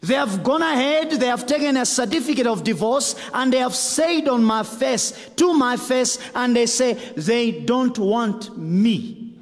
They 0.02 0.14
have 0.16 0.44
gone 0.44 0.62
ahead, 0.62 1.12
they 1.12 1.28
have 1.28 1.46
taken 1.46 1.76
a 1.78 1.86
certificate 1.86 2.48
of 2.48 2.64
divorce, 2.64 3.16
and 3.34 3.52
they 3.52 3.58
have 3.58 3.76
said 3.76 4.28
on 4.28 4.44
my 4.44 4.64
face, 4.64 5.30
to 5.36 5.54
my 5.54 5.76
face, 5.76 6.18
and 6.34 6.56
they 6.56 6.66
say, 6.66 6.94
they 6.94 7.52
don't 7.52 7.98
want 7.98 8.58
me. 8.58 9.36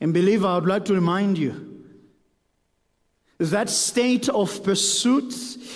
And 0.00 0.14
believer, 0.14 0.46
I 0.46 0.54
would 0.54 0.66
like 0.66 0.86
to 0.86 0.94
remind 0.94 1.36
you 1.36 1.66
that 3.38 3.70
state 3.70 4.28
of 4.28 4.62
pursuit, 4.62 5.34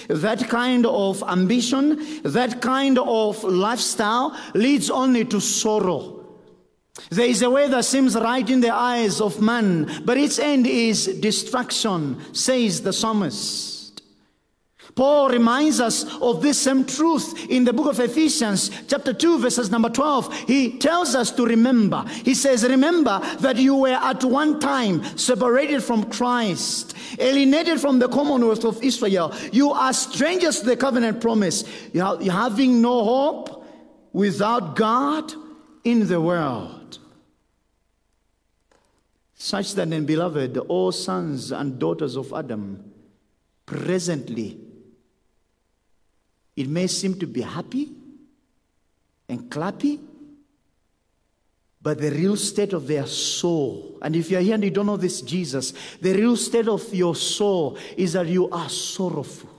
that 0.09 0.49
kind 0.49 0.85
of 0.85 1.23
ambition, 1.23 2.23
that 2.23 2.61
kind 2.61 2.99
of 2.99 3.43
lifestyle 3.43 4.37
leads 4.55 4.91
only 4.91 5.25
to 5.27 5.41
sorrow. 5.41 6.14
There 7.11 7.27
is 7.27 7.43
a 7.43 7.51
way 7.51 7.69
that 7.69 7.85
seems 7.85 8.15
right 8.15 8.49
in 8.49 8.61
the 8.61 8.73
eyes 8.73 9.21
of 9.21 9.41
man, 9.41 10.03
but 10.05 10.17
its 10.17 10.39
end 10.39 10.67
is 10.67 11.07
destruction, 11.07 12.21
says 12.33 12.83
the 12.83 12.93
psalmist. 12.93 13.75
Paul 14.95 15.29
reminds 15.29 15.81
us 15.81 16.05
of 16.21 16.41
this 16.41 16.61
same 16.61 16.85
truth 16.85 17.51
in 17.51 17.65
the 17.65 17.73
book 17.73 17.89
of 17.89 17.99
Ephesians, 17.99 18.71
chapter 18.87 19.13
2, 19.13 19.41
verses 19.41 19.69
number 19.69 19.89
12. 19.89 20.33
He 20.47 20.79
tells 20.79 21.17
us 21.17 21.33
to 21.33 21.45
remember. 21.45 22.05
He 22.25 22.33
says, 22.35 22.63
Remember 22.63 23.21
that 23.41 23.57
you 23.57 23.75
were 23.75 23.89
at 23.89 24.23
one 24.23 24.61
time 24.61 25.03
separated 25.19 25.83
from 25.83 26.09
Christ, 26.11 26.95
alienated 27.19 27.81
from 27.81 27.99
the 27.99 28.09
commonwealth 28.09 28.65
of 28.65 28.81
Israel. 28.85 29.35
You 29.51 29.73
are 29.73 29.93
strangers 29.93 30.61
to 30.61 30.67
the 30.67 30.77
covenant 30.77 31.21
promise. 31.21 31.65
You're 31.93 32.31
having 32.31 32.81
no 32.81 33.05
hope 33.05 33.67
without 34.13 34.77
God 34.77 35.33
in 35.83 36.07
the 36.07 36.21
world 36.21 36.74
such 39.45 39.75
that, 39.75 39.91
then, 39.91 40.07
beloved, 40.07 40.57
all 40.57 40.91
sons 40.91 41.53
and 41.53 41.79
daughters 41.79 42.17
of 42.17 42.33
Adam, 42.33 42.83
presently, 43.67 44.59
it 46.57 46.67
may 46.67 46.87
seem 46.87 47.19
to 47.19 47.27
be 47.27 47.43
happy 47.43 47.91
and 49.29 49.51
clappy, 49.51 50.01
but 51.83 52.01
the 52.01 52.11
real 52.11 52.37
state 52.37 52.73
of 52.73 52.87
their 52.87 53.05
soul, 53.05 53.99
and 54.01 54.17
if 54.17 54.31
you're 54.31 54.41
here 54.41 54.55
and 54.55 54.65
you 54.65 54.71
don't 54.71 54.87
know 54.87 54.97
this 54.97 55.21
Jesus, 55.21 55.75
the 56.01 56.15
real 56.15 56.39
state 56.39 56.67
of 56.67 56.95
your 56.95 57.15
soul 57.15 57.77
is 57.99 58.15
that 58.15 58.27
you 58.27 58.49
are 58.49 58.71
sorrowful. 58.71 59.54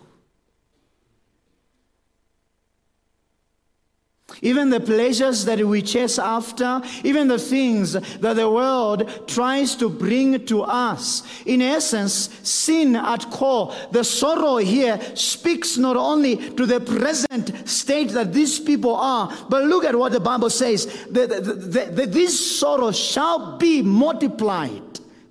Even 4.42 4.70
the 4.70 4.80
pleasures 4.80 5.46
that 5.46 5.60
we 5.60 5.82
chase 5.82 6.20
after, 6.20 6.82
even 7.04 7.28
the 7.28 7.40
things 7.40 7.94
that 7.94 8.36
the 8.36 8.50
world 8.50 9.28
tries 9.28 9.76
to 9.76 9.90
bring 9.90 10.46
to 10.46 10.64
us. 10.64 11.24
In 11.46 11.62
essence, 11.62 12.30
sin 12.44 12.96
at 12.96 13.30
core, 13.32 13.74
the 13.92 14.04
sorrow 14.04 14.58
here 14.58 15.00
speaks 15.16 15.78
not 15.78 15.96
only 15.96 16.36
to 16.52 16.66
the 16.66 16.80
present 16.80 17.68
state 17.68 18.10
that 18.10 18.34
these 18.34 18.60
people 18.60 18.96
are, 18.96 19.32
but 19.50 19.64
look 19.64 19.86
at 19.86 19.96
what 19.96 20.12
the 20.12 20.20
Bible 20.20 20.50
says 20.50 20.86
that, 21.12 22.12
this 22.12 22.60
sorrow 22.60 22.92
shall 22.92 23.58
be 23.58 23.82
multiplied. 23.82 24.82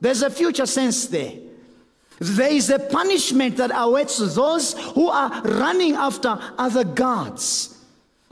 There's 0.00 0.22
a 0.22 0.30
future 0.30 0.66
sense 0.66 1.06
there. 1.06 1.32
There 2.18 2.52
is 2.52 2.70
a 2.70 2.78
punishment 2.78 3.56
that 3.56 3.70
awaits 3.74 4.18
those 4.34 4.74
who 4.94 5.08
are 5.08 5.42
running 5.42 5.94
after 5.94 6.38
other 6.56 6.84
gods. 6.84 7.73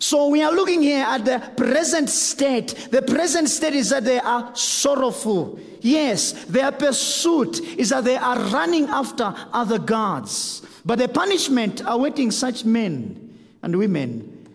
So 0.03 0.27
we 0.27 0.43
are 0.43 0.51
looking 0.51 0.83
here 0.83 1.05
at 1.07 1.25
the 1.25 1.38
present 1.57 2.11
state. 2.11 2.88
The 2.91 3.03
present 3.03 3.49
state 3.49 3.75
is 3.75 3.91
that 3.91 4.03
they 4.03 4.19
are 4.19 4.51
sorrowful. 4.57 5.61
Yes, 5.81 6.33
their 6.47 6.73
pursuit 6.73 7.61
is 7.79 7.91
that 7.91 8.03
they 8.03 8.17
are 8.17 8.37
running 8.51 8.88
after 8.88 9.33
other 9.53 9.79
gods. 9.79 10.67
But 10.85 10.99
the 10.99 11.07
punishment 11.07 11.83
awaiting 11.87 12.33
such 12.33 12.65
men 12.65 13.38
and 13.62 13.79
women 13.79 14.49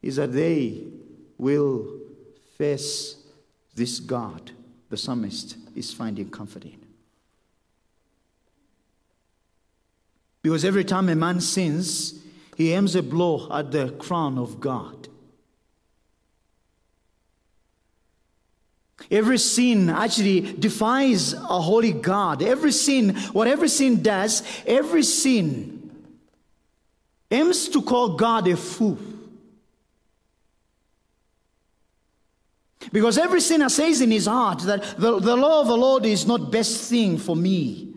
is 0.00 0.16
that 0.16 0.32
they 0.32 0.84
will 1.36 1.86
face 2.56 3.16
this 3.74 4.00
God, 4.00 4.52
the 4.88 4.96
psalmist 4.96 5.58
is 5.76 5.92
finding 5.92 6.30
comfort 6.30 6.64
in. 6.64 6.80
Because 10.40 10.64
every 10.64 10.84
time 10.84 11.10
a 11.10 11.14
man 11.14 11.42
sins, 11.42 12.23
he 12.56 12.72
aims 12.72 12.94
a 12.94 13.02
blow 13.02 13.48
at 13.50 13.72
the 13.72 13.90
crown 13.90 14.38
of 14.38 14.60
God. 14.60 15.08
Every 19.10 19.38
sin 19.38 19.90
actually 19.90 20.40
defies 20.40 21.34
a 21.34 21.60
holy 21.60 21.92
God. 21.92 22.42
Every 22.42 22.72
sin, 22.72 23.14
what 23.32 23.48
every 23.48 23.68
sin 23.68 24.02
does, 24.02 24.42
every 24.66 25.02
sin 25.02 25.90
aims 27.30 27.68
to 27.68 27.82
call 27.82 28.10
God 28.10 28.48
a 28.48 28.56
fool. 28.56 28.98
Because 32.92 33.18
every 33.18 33.40
sinner 33.40 33.68
says 33.68 34.00
in 34.00 34.10
his 34.10 34.26
heart 34.26 34.60
that 34.60 34.82
the, 34.98 35.18
the 35.18 35.36
law 35.36 35.62
of 35.62 35.66
the 35.66 35.76
Lord 35.76 36.04
is 36.06 36.26
not 36.26 36.52
best 36.52 36.88
thing 36.88 37.18
for 37.18 37.34
me. 37.34 37.93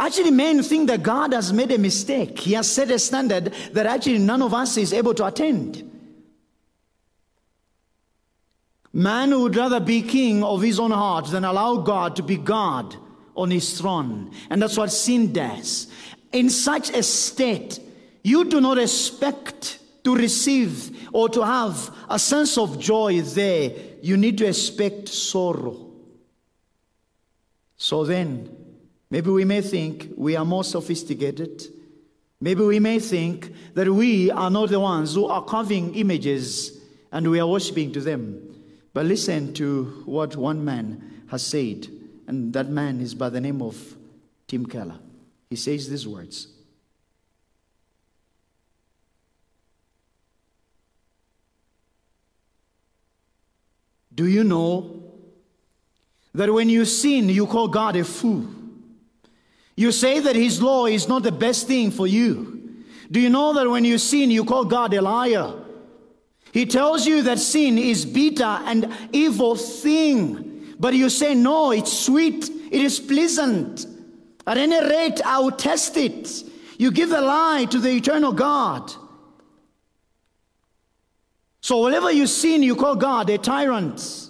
Actually, 0.00 0.30
men 0.30 0.62
think 0.62 0.88
that 0.88 1.02
God 1.02 1.34
has 1.34 1.52
made 1.52 1.70
a 1.70 1.76
mistake. 1.76 2.38
He 2.38 2.54
has 2.54 2.72
set 2.72 2.90
a 2.90 2.98
standard 2.98 3.52
that 3.74 3.84
actually 3.84 4.16
none 4.16 4.40
of 4.40 4.54
us 4.54 4.78
is 4.78 4.94
able 4.94 5.12
to 5.12 5.26
attend. 5.26 5.86
Man 8.94 9.38
would 9.38 9.54
rather 9.54 9.78
be 9.78 10.00
king 10.00 10.42
of 10.42 10.62
his 10.62 10.80
own 10.80 10.90
heart 10.90 11.26
than 11.26 11.44
allow 11.44 11.76
God 11.76 12.16
to 12.16 12.22
be 12.22 12.38
God 12.38 12.96
on 13.36 13.50
his 13.50 13.78
throne. 13.78 14.30
And 14.48 14.62
that's 14.62 14.78
what 14.78 14.90
sin 14.90 15.34
does. 15.34 15.88
In 16.32 16.48
such 16.48 16.88
a 16.88 17.02
state, 17.02 17.78
you 18.24 18.46
do 18.46 18.58
not 18.58 18.78
expect 18.78 19.80
to 20.04 20.16
receive 20.16 21.10
or 21.12 21.28
to 21.28 21.44
have 21.44 21.94
a 22.08 22.18
sense 22.18 22.56
of 22.56 22.78
joy 22.78 23.20
there. 23.20 23.72
You 24.00 24.16
need 24.16 24.38
to 24.38 24.46
expect 24.46 25.10
sorrow. 25.10 25.90
So 27.76 28.04
then, 28.04 28.59
Maybe 29.10 29.30
we 29.30 29.44
may 29.44 29.60
think 29.60 30.12
we 30.16 30.36
are 30.36 30.44
more 30.44 30.62
sophisticated. 30.62 31.66
Maybe 32.40 32.62
we 32.62 32.78
may 32.78 33.00
think 33.00 33.52
that 33.74 33.88
we 33.88 34.30
are 34.30 34.50
not 34.50 34.70
the 34.70 34.80
ones 34.80 35.14
who 35.14 35.26
are 35.26 35.42
carving 35.42 35.94
images 35.96 36.78
and 37.10 37.28
we 37.28 37.40
are 37.40 37.46
worshiping 37.46 37.92
to 37.92 38.00
them. 38.00 38.40
But 38.94 39.06
listen 39.06 39.52
to 39.54 40.02
what 40.06 40.36
one 40.36 40.64
man 40.64 41.24
has 41.28 41.44
said, 41.46 41.86
and 42.26 42.52
that 42.54 42.68
man 42.68 43.00
is 43.00 43.14
by 43.14 43.28
the 43.28 43.40
name 43.40 43.62
of 43.62 43.96
Tim 44.48 44.66
Keller. 44.66 44.98
He 45.48 45.56
says 45.56 45.88
these 45.88 46.06
words 46.06 46.48
Do 54.14 54.26
you 54.26 54.44
know 54.44 55.02
that 56.34 56.52
when 56.52 56.68
you 56.68 56.84
sin, 56.84 57.28
you 57.28 57.46
call 57.46 57.68
God 57.68 57.96
a 57.96 58.04
fool? 58.04 58.59
You 59.80 59.92
say 59.92 60.20
that 60.20 60.36
His 60.36 60.60
law 60.60 60.84
is 60.84 61.08
not 61.08 61.22
the 61.22 61.32
best 61.32 61.66
thing 61.66 61.90
for 61.90 62.06
you. 62.06 62.84
Do 63.10 63.18
you 63.18 63.30
know 63.30 63.54
that 63.54 63.66
when 63.66 63.86
you 63.86 63.96
sin, 63.96 64.30
you 64.30 64.44
call 64.44 64.66
God 64.66 64.92
a 64.92 65.00
liar? 65.00 65.54
He 66.52 66.66
tells 66.66 67.06
you 67.06 67.22
that 67.22 67.38
sin 67.38 67.78
is 67.78 68.04
bitter 68.04 68.44
and 68.44 68.94
evil 69.10 69.56
thing. 69.56 70.74
But 70.78 70.92
you 70.92 71.08
say, 71.08 71.34
no, 71.34 71.70
it's 71.70 71.98
sweet, 71.98 72.46
it 72.50 72.82
is 72.82 73.00
pleasant. 73.00 73.86
At 74.46 74.58
any 74.58 74.78
rate, 74.86 75.22
I 75.24 75.38
will 75.38 75.52
test 75.52 75.96
it. 75.96 76.28
You 76.76 76.90
give 76.90 77.08
the 77.08 77.22
lie 77.22 77.64
to 77.70 77.78
the 77.78 77.88
eternal 77.88 78.32
God. 78.32 78.92
So, 81.62 81.82
whenever 81.84 82.12
you 82.12 82.26
sin, 82.26 82.62
you 82.62 82.76
call 82.76 82.96
God 82.96 83.30
a 83.30 83.38
tyrant. 83.38 84.29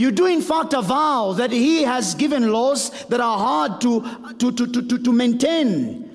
You 0.00 0.10
do, 0.10 0.24
in 0.24 0.40
fact, 0.40 0.72
a 0.72 0.80
vow 0.80 1.34
that 1.34 1.52
He 1.52 1.82
has 1.82 2.14
given 2.14 2.50
laws 2.50 2.88
that 3.08 3.20
are 3.20 3.36
hard 3.36 3.82
to, 3.82 4.00
to, 4.38 4.50
to, 4.50 4.82
to, 4.82 4.98
to 4.98 5.12
maintain. 5.12 6.06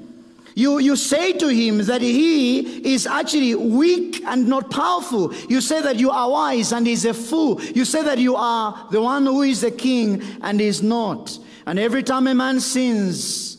You, 0.55 0.79
you 0.79 0.95
say 0.95 1.33
to 1.33 1.49
him 1.49 1.79
that 1.79 2.01
he 2.01 2.93
is 2.93 3.05
actually 3.05 3.53
weak 3.55 4.23
and 4.23 4.47
not 4.47 4.71
powerful. 4.71 5.35
You 5.49 5.59
say 5.59 5.81
that 5.81 5.97
you 5.97 6.09
are 6.09 6.31
wise 6.31 6.71
and 6.71 6.87
he's 6.87 7.03
a 7.03 7.13
fool. 7.13 7.61
You 7.61 7.83
say 7.83 8.03
that 8.03 8.19
you 8.19 8.37
are 8.37 8.87
the 8.89 9.01
one 9.01 9.25
who 9.25 9.41
is 9.41 9.59
the 9.61 9.71
king 9.71 10.23
and 10.41 10.61
is 10.61 10.81
not. 10.81 11.37
And 11.65 11.77
every 11.77 12.03
time 12.03 12.27
a 12.27 12.33
man 12.33 12.61
sins, 12.61 13.54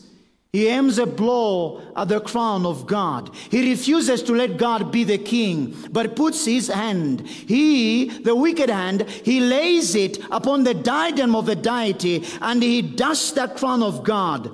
he 0.53 0.67
aims 0.67 0.97
a 0.97 1.05
blow 1.05 1.81
at 1.95 2.07
the 2.07 2.21
crown 2.21 2.65
of 2.65 2.87
God. 2.87 3.35
He 3.51 3.69
refuses 3.69 4.23
to 4.23 4.33
let 4.33 4.57
God 4.57 4.91
be 4.91 5.03
the 5.03 5.17
king, 5.17 5.75
but 5.91 6.15
puts 6.15 6.45
his 6.45 6.67
hand, 6.67 7.27
he, 7.27 8.09
the 8.19 8.35
wicked 8.35 8.69
hand, 8.69 9.09
he 9.09 9.39
lays 9.41 9.93
it 9.93 10.17
upon 10.31 10.63
the 10.63 10.73
diadem 10.73 11.35
of 11.35 11.45
the 11.45 11.55
deity 11.55 12.25
and 12.41 12.63
he 12.63 12.81
dusts 12.81 13.31
that 13.33 13.57
crown 13.57 13.83
of 13.83 14.03
God 14.03 14.51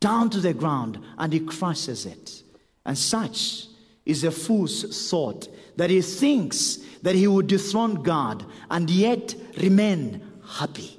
down 0.00 0.30
to 0.30 0.40
the 0.40 0.54
ground 0.54 0.98
and 1.18 1.32
he 1.32 1.40
crushes 1.40 2.06
it. 2.06 2.42
And 2.86 2.96
such 2.96 3.66
is 4.06 4.22
a 4.22 4.30
fool's 4.30 5.10
thought 5.10 5.48
that 5.76 5.90
he 5.90 6.02
thinks 6.02 6.76
that 7.02 7.14
he 7.14 7.26
would 7.26 7.48
dethrone 7.48 8.02
God 8.02 8.44
and 8.70 8.88
yet 8.88 9.34
remain 9.60 10.22
happy. 10.46 10.98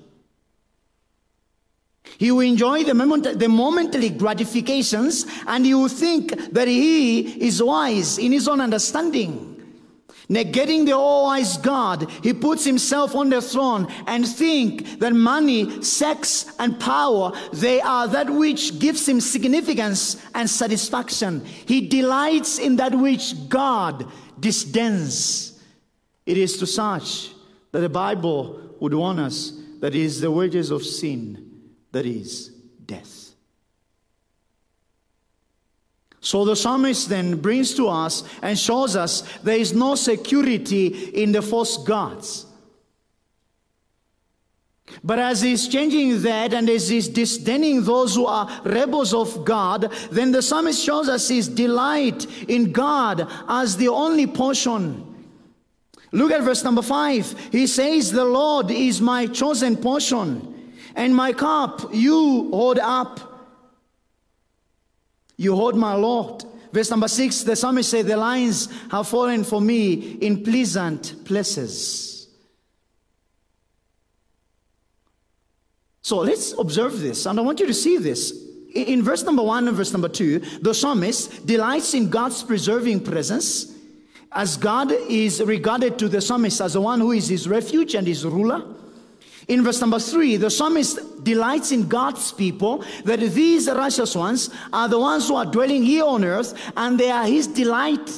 He 2.17 2.31
will 2.31 2.41
enjoy 2.41 2.83
the, 2.83 2.93
moment, 2.93 3.39
the 3.39 3.49
momentary 3.49 4.09
gratifications 4.09 5.25
and 5.47 5.65
he 5.65 5.73
will 5.73 5.89
think 5.89 6.53
that 6.53 6.67
he 6.67 7.43
is 7.45 7.61
wise 7.61 8.17
in 8.17 8.31
his 8.31 8.47
own 8.47 8.61
understanding. 8.61 9.51
Negating 10.29 10.85
the 10.85 10.93
all-wise 10.93 11.57
God, 11.57 12.09
he 12.23 12.33
puts 12.33 12.65
himself 12.65 13.15
on 13.15 13.29
the 13.29 13.41
throne 13.41 13.87
and 14.07 14.27
think 14.27 14.99
that 14.99 15.13
money, 15.13 15.83
sex, 15.83 16.55
and 16.57 16.79
power, 16.79 17.31
they 17.53 17.79
are 17.81 18.07
that 18.07 18.29
which 18.29 18.79
gives 18.79 19.07
him 19.07 19.21
significance 19.21 20.17
and 20.33 20.49
satisfaction. 20.49 21.45
He 21.45 21.87
delights 21.87 22.57
in 22.57 22.77
that 22.77 22.95
which 22.95 23.49
God 23.49 24.09
disdains. 24.39 25.61
It 26.25 26.39
is 26.39 26.57
to 26.57 26.65
such 26.65 27.29
that 27.71 27.81
the 27.81 27.89
Bible 27.89 28.75
would 28.79 28.95
warn 28.95 29.19
us 29.19 29.51
that 29.79 29.93
is 29.93 30.21
the 30.21 30.31
wages 30.31 30.71
of 30.71 30.83
sin 30.83 31.44
that 31.95 32.05
is 32.05 32.49
death. 32.85 33.31
So 36.19 36.43
the 36.43 36.53
psalmist 36.53 37.07
then 37.07 37.39
brings 37.39 37.73
to 37.75 37.87
us 37.87 38.25
and 38.41 38.59
shows 38.59 38.97
us 38.97 39.21
there 39.43 39.57
is 39.57 39.73
no 39.73 39.95
security 39.95 40.87
in 40.87 41.31
the 41.31 41.41
false 41.41 41.77
gods. 41.77 42.47
But 45.05 45.19
as 45.19 45.39
he's 45.41 45.69
changing 45.69 46.21
that 46.23 46.53
and 46.53 46.69
as 46.69 46.89
he's 46.89 47.07
disdaining 47.07 47.83
those 47.83 48.13
who 48.15 48.25
are 48.25 48.49
rebels 48.65 49.13
of 49.13 49.45
God, 49.45 49.89
then 50.11 50.33
the 50.33 50.41
psalmist 50.41 50.83
shows 50.83 51.07
us 51.07 51.29
his 51.29 51.47
delight 51.47 52.25
in 52.49 52.73
God 52.73 53.25
as 53.47 53.77
the 53.77 53.87
only 53.87 54.27
portion. 54.27 55.15
Look 56.11 56.33
at 56.33 56.43
verse 56.43 56.61
number 56.61 56.81
five. 56.81 57.33
He 57.53 57.67
says, 57.67 58.11
The 58.11 58.25
Lord 58.25 58.69
is 58.69 58.99
my 58.99 59.27
chosen 59.27 59.77
portion 59.77 60.54
and 60.95 61.15
my 61.15 61.33
cup 61.33 61.93
you 61.93 62.49
hold 62.51 62.79
up. 62.79 63.19
You 65.37 65.55
hold 65.55 65.75
my 65.75 65.93
Lord. 65.93 66.43
Verse 66.71 66.89
number 66.89 67.07
six, 67.07 67.43
the 67.43 67.55
psalmist 67.55 67.89
said, 67.89 68.05
The 68.07 68.17
lines 68.17 68.69
have 68.89 69.07
fallen 69.07 69.43
for 69.43 69.61
me 69.61 69.93
in 69.93 70.43
pleasant 70.43 71.25
places. 71.25 72.27
So 76.01 76.17
let's 76.17 76.53
observe 76.57 76.99
this, 76.99 77.25
and 77.25 77.39
I 77.39 77.41
want 77.41 77.59
you 77.59 77.65
to 77.65 77.73
see 77.73 77.97
this. 77.97 78.31
In 78.75 79.01
verse 79.01 79.23
number 79.23 79.41
one 79.41 79.67
and 79.67 79.75
verse 79.75 79.91
number 79.91 80.09
two, 80.09 80.39
the 80.61 80.73
psalmist 80.73 81.47
delights 81.47 81.93
in 81.93 82.09
God's 82.09 82.43
preserving 82.43 83.05
presence, 83.05 83.73
as 84.31 84.57
God 84.57 84.91
is 84.91 85.41
regarded 85.41 85.97
to 85.99 86.09
the 86.09 86.21
psalmist 86.21 86.61
as 86.61 86.73
the 86.73 86.81
one 86.81 86.99
who 86.99 87.13
is 87.13 87.29
his 87.29 87.47
refuge 87.47 87.95
and 87.95 88.05
his 88.05 88.25
ruler. 88.25 88.63
In 89.47 89.63
verse 89.63 89.79
number 89.79 89.99
three, 89.99 90.37
the 90.37 90.49
psalmist 90.49 91.23
delights 91.23 91.71
in 91.71 91.87
God's 91.87 92.31
people, 92.31 92.83
that 93.03 93.19
these 93.19 93.67
righteous 93.67 94.15
ones 94.15 94.49
are 94.73 94.87
the 94.87 94.99
ones 94.99 95.27
who 95.27 95.35
are 95.35 95.45
dwelling 95.45 95.83
here 95.83 96.03
on 96.03 96.23
earth, 96.23 96.53
and 96.75 96.99
they 96.99 97.11
are 97.11 97.25
his 97.25 97.47
delight. 97.47 98.09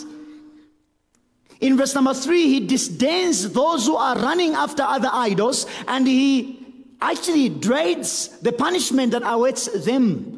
In 1.59 1.75
verse 1.75 1.95
number 1.95 2.13
three, 2.13 2.43
he 2.43 2.59
disdains 2.65 3.51
those 3.51 3.87
who 3.87 3.95
are 3.95 4.17
running 4.17 4.53
after 4.53 4.83
other 4.83 5.09
idols, 5.11 5.65
and 5.87 6.07
he 6.07 6.65
actually 7.01 7.49
dreads 7.49 8.29
the 8.39 8.51
punishment 8.51 9.11
that 9.11 9.23
awaits 9.25 9.85
them. 9.85 10.33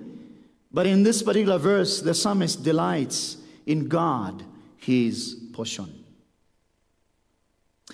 But 0.71 0.87
in 0.87 1.03
this 1.03 1.21
particular 1.21 1.57
verse, 1.57 2.01
the 2.01 2.13
psalmist 2.13 2.63
delights 2.63 3.37
in 3.65 3.87
God, 3.87 4.43
his 4.77 5.35
portion. 5.53 5.98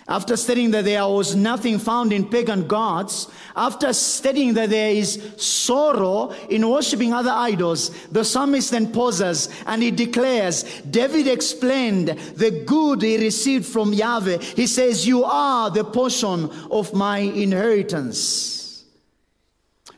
After 0.08 0.38
stating 0.38 0.70
that 0.72 0.86
there 0.86 1.08
was 1.08 1.36
nothing 1.36 1.80
found 1.80 2.14
in 2.14 2.30
pagan 2.30 2.68
gods, 2.68 3.28
after 3.56 3.92
stating 3.92 4.54
that 4.54 4.70
there 4.70 4.92
is 4.92 5.34
sorrow 5.38 6.32
in 6.50 6.70
worshiping 6.70 7.12
other 7.12 7.32
idols, 7.32 7.90
the 8.12 8.24
psalmist 8.24 8.70
then 8.70 8.92
pauses 8.92 9.50
and 9.66 9.82
he 9.82 9.90
declares, 9.90 10.64
David 10.82 11.28
explained 11.28 12.10
the 12.10 12.52
good 12.52 13.02
he 13.02 13.18
received 13.18 13.66
from 13.66 13.94
Yahweh. 13.94 14.38
He 14.38 14.68
says, 14.68 15.08
You 15.08 15.24
are 15.24 15.72
the 15.72 15.84
portion 15.84 16.52
of 16.70 16.94
my 16.94 17.20
inheritance. 17.20 18.84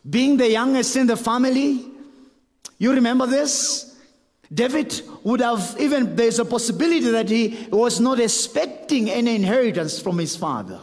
Being 0.08 0.38
the 0.38 0.50
youngest 0.50 0.96
in 0.96 1.06
the 1.06 1.18
family, 1.18 1.84
you 2.78 2.92
remember 2.92 3.26
this? 3.26 3.87
David 4.52 5.02
would 5.24 5.40
have 5.40 5.76
even, 5.78 6.16
there's 6.16 6.38
a 6.38 6.44
possibility 6.44 7.10
that 7.10 7.28
he 7.28 7.68
was 7.70 8.00
not 8.00 8.18
expecting 8.18 9.10
any 9.10 9.34
inheritance 9.34 10.00
from 10.00 10.18
his 10.18 10.36
father. 10.36 10.80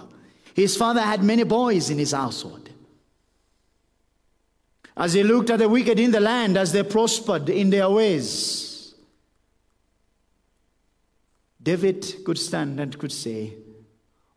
His 0.53 0.77
father 0.77 1.01
had 1.01 1.23
many 1.23 1.43
boys 1.43 1.89
in 1.89 1.97
his 1.97 2.11
household. 2.11 2.69
As 4.95 5.13
he 5.13 5.23
looked 5.23 5.49
at 5.49 5.59
the 5.59 5.67
wicked 5.67 5.99
in 5.99 6.11
the 6.11 6.19
land 6.19 6.57
as 6.57 6.71
they 6.71 6.83
prospered 6.83 7.49
in 7.49 7.69
their 7.69 7.89
ways, 7.89 8.93
David 11.61 12.23
could 12.23 12.37
stand 12.37 12.79
and 12.79 12.97
could 12.97 13.11
say, 13.11 13.55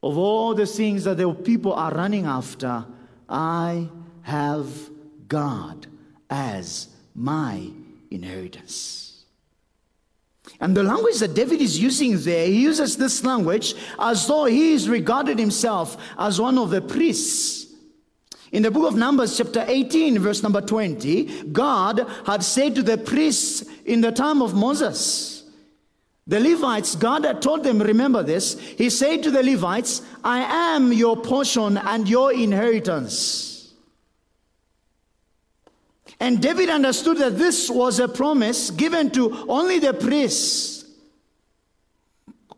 Of 0.03 0.17
all 0.17 0.55
the 0.55 0.67
things 0.67 1.05
that 1.05 1.19
the 1.19 1.33
people 1.33 1.75
are 1.75 1.93
running 1.93 2.25
after, 2.25 2.87
I 3.29 3.89
have 4.23 4.67
God 5.29 5.87
as 6.31 6.89
my 7.15 7.71
inheritance. 8.11 9.08
And 10.61 10.77
the 10.77 10.83
language 10.83 11.19
that 11.19 11.35
David 11.35 11.61
is 11.61 11.79
using 11.79 12.19
there, 12.19 12.47
he 12.47 12.63
uses 12.63 12.97
this 12.97 13.25
language 13.25 13.75
as 13.99 14.27
though 14.27 14.47
he 14.47 14.73
is 14.73 14.89
regarded 14.89 15.39
himself 15.39 15.97
as 16.19 16.41
one 16.41 16.59
of 16.59 16.71
the 16.71 16.81
priests. 16.81 17.67
In 18.51 18.63
the 18.63 18.71
book 18.71 18.91
of 18.91 18.97
Numbers, 18.97 19.37
chapter 19.37 19.65
18, 19.67 20.19
verse 20.19 20.43
number 20.43 20.61
20, 20.61 21.45
God 21.53 22.07
had 22.25 22.43
said 22.43 22.75
to 22.77 22.83
the 22.83 22.97
priests 22.97 23.65
in 23.85 24.01
the 24.01 24.11
time 24.11 24.41
of 24.41 24.55
Moses, 24.55 25.39
the 26.27 26.41
Levites, 26.41 26.95
God 26.95 27.25
had 27.25 27.41
told 27.41 27.65
them, 27.65 27.81
remember 27.81 28.23
this, 28.23 28.59
He 28.59 28.91
said 28.91 29.23
to 29.23 29.31
the 29.31 29.43
Levites, 29.43 30.03
I 30.23 30.75
am 30.75 30.93
your 30.93 31.17
portion 31.17 31.79
and 31.79 32.07
your 32.07 32.35
inheritance. 32.35 33.58
And 36.21 36.43
David 36.43 36.69
understood 36.69 37.19
that 37.19 37.39
this 37.39 37.71
was 37.71 38.01
a 38.01 38.09
promise 38.09 38.71
given 38.71 39.11
to 39.13 39.45
only 39.49 39.79
the 39.79 39.95
priests. 39.95 40.85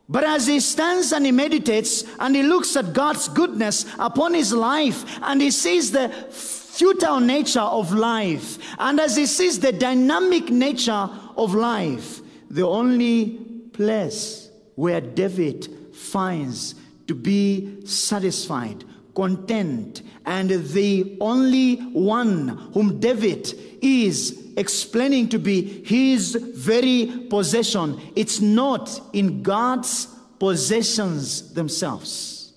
But 0.08 0.24
as 0.24 0.46
he 0.46 0.58
stands 0.58 1.12
and 1.12 1.24
he 1.24 1.30
meditates 1.30 2.04
and 2.18 2.34
he 2.34 2.42
looks 2.42 2.74
at 2.74 2.92
God's 2.92 3.28
goodness 3.28 3.86
upon 3.98 4.34
his 4.34 4.52
life 4.52 5.04
and 5.22 5.40
he 5.40 5.52
sees 5.52 5.92
the 5.92 6.08
futile 6.08 7.20
nature 7.20 7.60
of 7.60 7.92
life 7.92 8.58
and 8.78 8.98
as 8.98 9.14
he 9.14 9.26
sees 9.26 9.60
the 9.60 9.70
dynamic 9.70 10.50
nature 10.50 11.08
of 11.36 11.54
life, 11.54 12.22
the 12.50 12.66
only 12.66 13.38
place 13.72 14.50
where 14.74 15.00
David 15.00 15.68
finds 15.94 16.74
to 17.06 17.14
be 17.14 17.86
satisfied 17.86 18.84
content, 19.14 20.02
and 20.26 20.50
the 20.50 21.16
only 21.20 21.76
one 21.76 22.48
whom 22.72 23.00
David 23.00 23.52
is 23.82 24.52
explaining 24.56 25.28
to 25.30 25.38
be 25.38 25.82
his 25.84 26.34
very 26.34 27.26
possession. 27.30 28.00
It's 28.14 28.40
not 28.40 29.00
in 29.12 29.42
God's 29.42 30.06
possessions 30.38 31.52
themselves. 31.54 32.52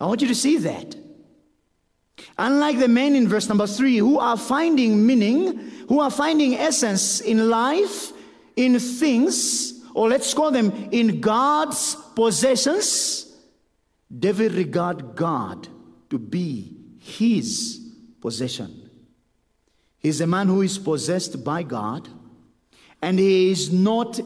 I 0.00 0.06
want 0.06 0.22
you 0.22 0.28
to 0.28 0.34
see 0.34 0.56
that. 0.58 0.96
Unlike 2.38 2.78
the 2.78 2.88
men 2.88 3.14
in 3.14 3.28
verse 3.28 3.48
number 3.48 3.66
three 3.66 3.98
who 3.98 4.18
are 4.18 4.36
finding 4.36 5.06
meaning, 5.06 5.58
who 5.88 6.00
are 6.00 6.10
finding 6.10 6.54
essence 6.54 7.20
in 7.20 7.50
life, 7.50 8.12
in 8.56 8.78
things, 8.78 9.82
or 9.94 10.08
let's 10.08 10.32
call 10.32 10.50
them 10.50 10.88
in 10.90 11.20
God's 11.20 11.96
possessions, 12.14 13.29
David 14.16 14.52
regarded 14.54 15.14
God 15.14 15.68
to 16.10 16.18
be 16.18 16.76
his 16.98 17.80
possession. 18.20 18.90
He's 19.98 20.20
a 20.20 20.26
man 20.26 20.48
who 20.48 20.62
is 20.62 20.78
possessed 20.78 21.44
by 21.44 21.62
God, 21.62 22.08
and 23.02 23.18
he 23.18 23.50
is 23.50 23.72
not 23.72 24.20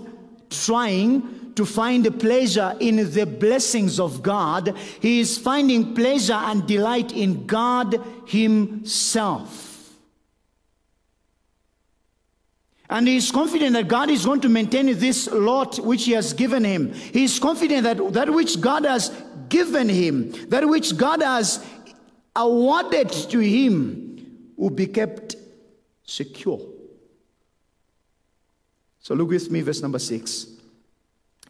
trying 0.51 1.53
to 1.55 1.65
find 1.65 2.19
pleasure 2.21 2.77
in 2.81 2.97
the 3.13 3.27
blessings 3.27 4.01
of 4.01 4.23
God. 4.23 4.77
He 5.01 5.21
is 5.21 5.39
finding 5.39 5.95
pleasure 5.95 6.33
and 6.33 6.67
delight 6.67 7.13
in 7.13 7.47
God 7.47 8.03
Himself. 8.27 9.73
And 12.91 13.09
he 13.09 13.17
is 13.17 13.31
confident 13.31 13.73
that 13.73 13.89
God 13.89 14.11
is 14.11 14.27
going 14.27 14.41
to 14.43 14.49
maintain 14.49 14.87
this 14.99 15.27
lot 15.29 15.79
which 15.79 16.05
he 16.05 16.13
has 16.13 16.33
given 16.33 16.63
him. 16.63 16.93
He 16.93 17.25
is 17.25 17.39
confident 17.39 17.83
that 17.85 18.13
that 18.13 18.31
which 18.31 18.61
God 18.61 18.85
has 18.85 19.11
given 19.55 19.89
him, 19.89 20.33
that 20.49 20.69
which 20.69 20.97
God 20.97 21.23
has 21.23 21.65
awarded 22.35 23.09
to 23.11 23.39
him, 23.39 24.51
will 24.57 24.71
be 24.71 24.89
kept 24.89 25.37
secure. 26.03 26.61
So 28.99 29.15
look 29.15 29.29
with 29.29 29.53
me, 29.53 29.61
verse 29.61 29.81
number 29.81 30.01
six. 30.01 30.49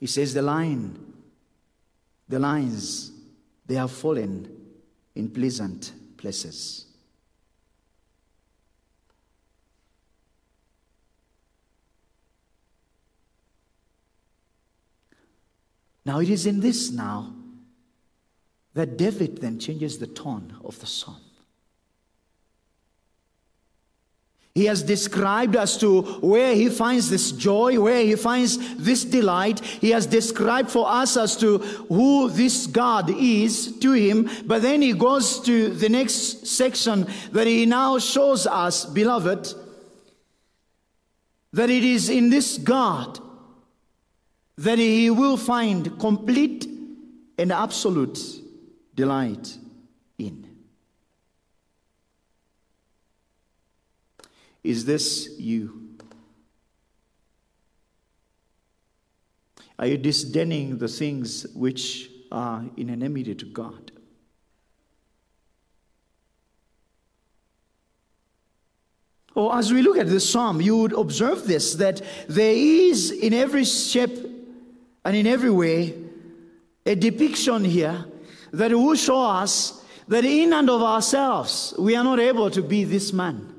He 0.01 0.07
says, 0.07 0.35
The 0.35 0.43
line, 0.43 1.15
the 2.29 2.39
lines, 2.39 3.11
they 3.65 3.77
have 3.77 3.91
fallen 3.91 4.55
in 5.15 5.31
pleasant 5.31 5.93
places. 6.19 6.85
Now 16.05 16.21
it 16.21 16.29
is 16.29 16.45
in 16.45 16.61
this 16.61 16.91
now 16.91 17.33
that 18.75 18.97
David 18.97 19.41
then 19.41 19.59
changes 19.59 19.99
the 19.99 20.07
tone 20.07 20.57
of 20.65 20.79
the 20.81 20.87
psalm. 20.87 21.17
He 24.55 24.67
has 24.67 24.85
described 24.85 25.57
as 25.57 25.77
to 25.79 26.03
where 26.21 26.55
he 26.55 26.69
finds 26.69 27.11
this 27.11 27.33
joy, 27.33 27.81
where 27.81 28.05
he 28.05 28.15
finds 28.15 28.77
this 28.77 29.05
delight. 29.05 29.59
He 29.59 29.91
has 29.91 30.07
described 30.07 30.71
for 30.71 30.89
us 30.89 31.17
as 31.17 31.37
to 31.39 31.59
who 31.59 32.31
this 32.31 32.69
God 32.69 33.11
is 33.11 33.77
to 33.81 33.93
him. 33.93 34.31
But 34.45 34.63
then 34.63 34.81
he 34.81 34.93
goes 34.93 35.41
to 35.41 35.71
the 35.71 35.89
next 35.89 36.47
section 36.47 37.09
that 37.33 37.49
he 37.49 37.67
now 37.67 37.99
shows 37.99 38.47
us, 38.47 38.85
beloved, 38.85 39.53
that 41.53 41.69
it 41.69 41.83
is 41.83 42.09
in 42.09 42.31
this 42.31 42.57
God 42.57 43.19
that 44.57 44.79
he 44.79 45.11
will 45.11 45.37
find 45.37 45.99
complete 45.99 46.69
and 47.39 47.51
absolute 47.51 48.44
delight 48.95 49.59
in. 50.19 50.49
Is 54.63 54.85
this 54.85 55.29
you? 55.39 55.81
Are 59.79 59.87
you 59.87 59.99
disdaining 59.99 60.79
the 60.79 60.89
things 60.89 61.47
which 61.55 62.09
are 62.31 62.65
in 62.77 62.91
enmity 62.91 63.35
to 63.35 63.45
God? 63.45 63.91
Or 69.35 69.57
as 69.57 69.73
we 69.73 69.83
look 69.83 69.99
at 69.99 70.07
this 70.07 70.31
psalm, 70.31 70.61
you 70.61 70.77
would 70.77 70.93
observe 70.93 71.47
this 71.47 71.75
that 71.75 72.01
there 72.29 72.55
is 72.55 73.11
in 73.11 73.35
every 73.35 73.65
shape 73.65 74.17
and 75.05 75.17
in 75.17 75.27
every 75.27 75.51
way 75.51 75.95
a 76.87 76.95
depiction 76.95 77.65
here 77.65 78.05
that 78.55 78.73
will 78.73 78.95
show 78.95 79.21
us 79.23 79.83
that 80.09 80.25
in 80.25 80.53
and 80.53 80.69
of 80.69 80.83
ourselves 80.83 81.75
we 81.79 81.97
are 81.97 82.05
not 82.05 82.21
able 82.21 82.51
to 82.51 82.63
be 82.63 82.85
this 82.85 83.13
man. 83.13 83.55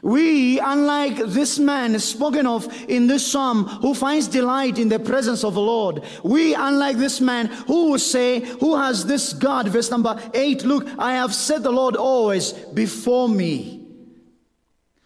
We, 0.00 0.60
unlike 0.60 1.16
this 1.16 1.58
man 1.58 1.98
spoken 1.98 2.46
of 2.46 2.72
in 2.88 3.08
this 3.08 3.26
psalm, 3.26 3.64
who 3.64 3.94
finds 3.94 4.28
delight 4.28 4.78
in 4.78 4.88
the 4.88 5.00
presence 5.00 5.42
of 5.42 5.54
the 5.54 5.60
Lord, 5.60 6.04
we, 6.22 6.54
unlike 6.54 6.98
this 6.98 7.20
man, 7.20 7.46
who 7.46 7.90
will 7.90 7.98
say, 7.98 8.40
Who 8.60 8.76
has 8.76 9.06
this 9.06 9.32
God? 9.32 9.68
Verse 9.68 9.90
number 9.90 10.20
eight 10.34 10.64
Look, 10.64 10.86
I 10.98 11.14
have 11.14 11.34
set 11.34 11.64
the 11.64 11.72
Lord 11.72 11.96
always 11.96 12.52
before 12.52 13.28
me. 13.28 13.86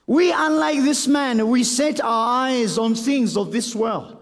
We, 0.06 0.30
unlike 0.30 0.80
this 0.80 1.06
man, 1.06 1.48
we 1.48 1.64
set 1.64 2.00
our 2.00 2.48
eyes 2.48 2.76
on 2.76 2.94
things 2.94 3.36
of 3.36 3.50
this 3.50 3.74
world. 3.74 4.21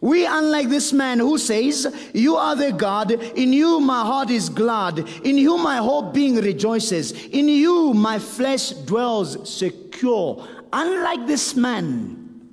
We, 0.00 0.26
unlike 0.26 0.68
this 0.68 0.92
man 0.92 1.18
who 1.18 1.38
says, 1.38 2.10
You 2.12 2.36
are 2.36 2.54
the 2.54 2.72
God, 2.72 3.10
in 3.10 3.52
you 3.52 3.80
my 3.80 4.02
heart 4.02 4.30
is 4.30 4.48
glad, 4.48 4.98
in 5.24 5.38
you 5.38 5.56
my 5.56 5.78
whole 5.78 6.12
being 6.12 6.36
rejoices, 6.36 7.12
in 7.12 7.48
you 7.48 7.94
my 7.94 8.18
flesh 8.18 8.70
dwells 8.70 9.48
secure. 9.48 10.46
Unlike 10.72 11.26
this 11.26 11.56
man, 11.56 12.50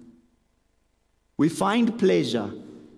we 1.36 1.50
find 1.50 2.00
pleasure 2.00 2.52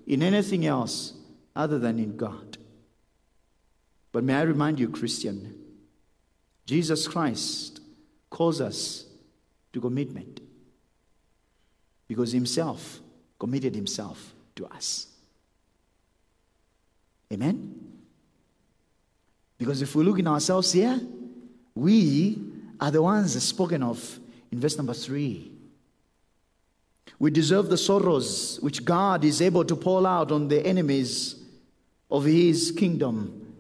in 0.05 0.21
anything 0.21 0.65
else 0.65 1.13
other 1.55 1.79
than 1.79 1.97
in 1.97 2.15
God. 2.15 2.57
But 4.11 4.23
may 4.23 4.35
I 4.35 4.43
remind 4.43 4.79
you, 4.79 4.89
Christian, 4.89 5.55
Jesus 6.65 7.07
Christ 7.07 7.79
calls 8.29 8.61
us 8.61 9.05
to 9.73 9.81
commitment 9.81 10.41
because 12.07 12.31
himself 12.31 12.99
committed 13.39 13.73
himself 13.75 14.34
to 14.55 14.65
us. 14.67 15.07
Amen? 17.31 17.85
Because 19.57 19.81
if 19.81 19.95
we 19.95 20.03
look 20.03 20.19
in 20.19 20.27
ourselves 20.27 20.71
here, 20.71 20.99
we 21.73 22.37
are 22.79 22.91
the 22.91 23.01
ones 23.01 23.41
spoken 23.43 23.83
of 23.83 24.19
in 24.51 24.59
verse 24.59 24.77
number 24.77 24.93
three. 24.93 25.51
We 27.19 27.31
deserve 27.31 27.69
the 27.69 27.77
sorrows 27.77 28.59
which 28.61 28.83
God 28.83 29.23
is 29.23 29.41
able 29.41 29.63
to 29.65 29.75
pour 29.75 30.05
out 30.05 30.31
on 30.31 30.47
the 30.47 30.65
enemies 30.65 31.35
of 32.11 32.25
his 32.25 32.71
kingdom. 32.71 33.53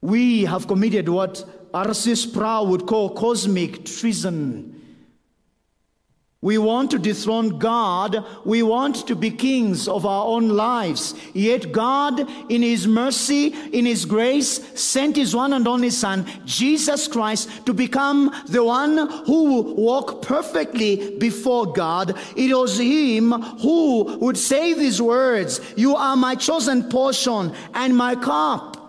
We 0.00 0.44
have 0.44 0.66
committed 0.66 1.08
what 1.08 1.44
R.C. 1.72 2.14
Sproul 2.14 2.66
would 2.68 2.86
call 2.86 3.10
cosmic 3.10 3.84
treason 3.84 4.79
we 6.42 6.56
want 6.56 6.90
to 6.90 6.98
dethrone 6.98 7.58
God. 7.58 8.24
We 8.46 8.62
want 8.62 9.06
to 9.08 9.14
be 9.14 9.30
kings 9.30 9.86
of 9.86 10.06
our 10.06 10.24
own 10.26 10.48
lives. 10.48 11.14
Yet 11.34 11.70
God, 11.70 12.26
in 12.50 12.62
His 12.62 12.86
mercy, 12.86 13.48
in 13.72 13.84
His 13.84 14.06
grace, 14.06 14.58
sent 14.80 15.16
His 15.16 15.36
one 15.36 15.52
and 15.52 15.68
only 15.68 15.90
Son, 15.90 16.26
Jesus 16.46 17.08
Christ, 17.08 17.66
to 17.66 17.74
become 17.74 18.34
the 18.48 18.64
one 18.64 18.96
who 19.26 19.60
walked 19.74 20.22
perfectly 20.22 21.18
before 21.18 21.74
God. 21.74 22.16
It 22.34 22.56
was 22.56 22.78
Him 22.78 23.32
who 23.32 24.04
would 24.20 24.38
say 24.38 24.72
these 24.72 25.02
words, 25.02 25.60
You 25.76 25.94
are 25.94 26.16
my 26.16 26.36
chosen 26.36 26.88
portion 26.88 27.52
and 27.74 27.94
my 27.94 28.14
cup. 28.14 28.79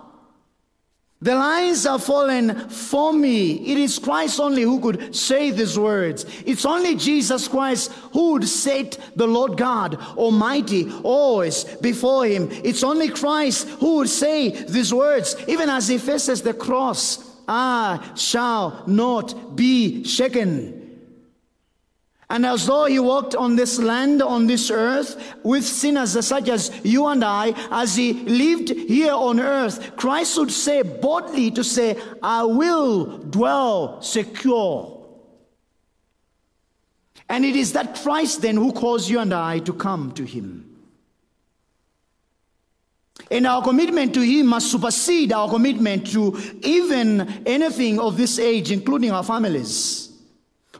The 1.23 1.35
lines 1.35 1.85
are 1.85 1.99
fallen 1.99 2.67
for 2.69 3.13
me. 3.13 3.51
It 3.71 3.77
is 3.77 3.99
Christ 3.99 4.39
only 4.39 4.63
who 4.63 4.79
could 4.79 5.15
say 5.15 5.51
these 5.51 5.77
words. 5.77 6.25
It's 6.47 6.65
only 6.65 6.95
Jesus 6.95 7.47
Christ 7.47 7.91
who 8.11 8.31
would 8.31 8.47
set 8.47 8.97
the 9.15 9.27
Lord 9.27 9.55
God 9.55 9.95
Almighty 10.17 10.91
always 11.03 11.63
before 11.63 12.25
him. 12.25 12.49
It's 12.63 12.83
only 12.83 13.09
Christ 13.09 13.67
who 13.67 13.97
would 13.97 14.09
say 14.09 14.49
these 14.49 14.91
words, 14.91 15.35
even 15.47 15.69
as 15.69 15.87
he 15.87 15.99
faces 15.99 16.41
the 16.41 16.55
cross. 16.55 17.29
I 17.47 18.13
shall 18.15 18.83
not 18.87 19.55
be 19.55 20.03
shaken. 20.03 20.80
And 22.31 22.45
as 22.45 22.65
though 22.65 22.85
he 22.85 22.97
walked 22.97 23.35
on 23.35 23.57
this 23.57 23.77
land, 23.77 24.21
on 24.21 24.47
this 24.47 24.71
earth, 24.71 25.21
with 25.43 25.65
sinners 25.65 26.13
such 26.25 26.47
as 26.47 26.71
you 26.81 27.07
and 27.07 27.25
I, 27.25 27.53
as 27.69 27.97
he 27.97 28.13
lived 28.13 28.69
here 28.69 29.11
on 29.11 29.37
earth, 29.37 29.97
Christ 29.97 30.37
would 30.37 30.49
say 30.49 30.81
boldly 30.81 31.51
to 31.51 31.61
say, 31.61 32.01
I 32.23 32.45
will 32.45 33.17
dwell 33.17 34.01
secure. 34.01 35.05
And 37.27 37.43
it 37.43 37.57
is 37.57 37.73
that 37.73 37.95
Christ 37.95 38.43
then 38.43 38.55
who 38.55 38.71
calls 38.71 39.09
you 39.09 39.19
and 39.19 39.33
I 39.33 39.59
to 39.59 39.73
come 39.73 40.13
to 40.13 40.23
him. 40.23 40.69
And 43.29 43.45
our 43.45 43.61
commitment 43.61 44.13
to 44.13 44.21
Him 44.21 44.47
must 44.47 44.71
supersede 44.71 45.31
our 45.31 45.47
commitment 45.49 46.07
to 46.11 46.37
even 46.63 47.43
anything 47.45 47.99
of 47.99 48.17
this 48.17 48.39
age, 48.39 48.71
including 48.71 49.11
our 49.11 49.23
families. 49.23 50.10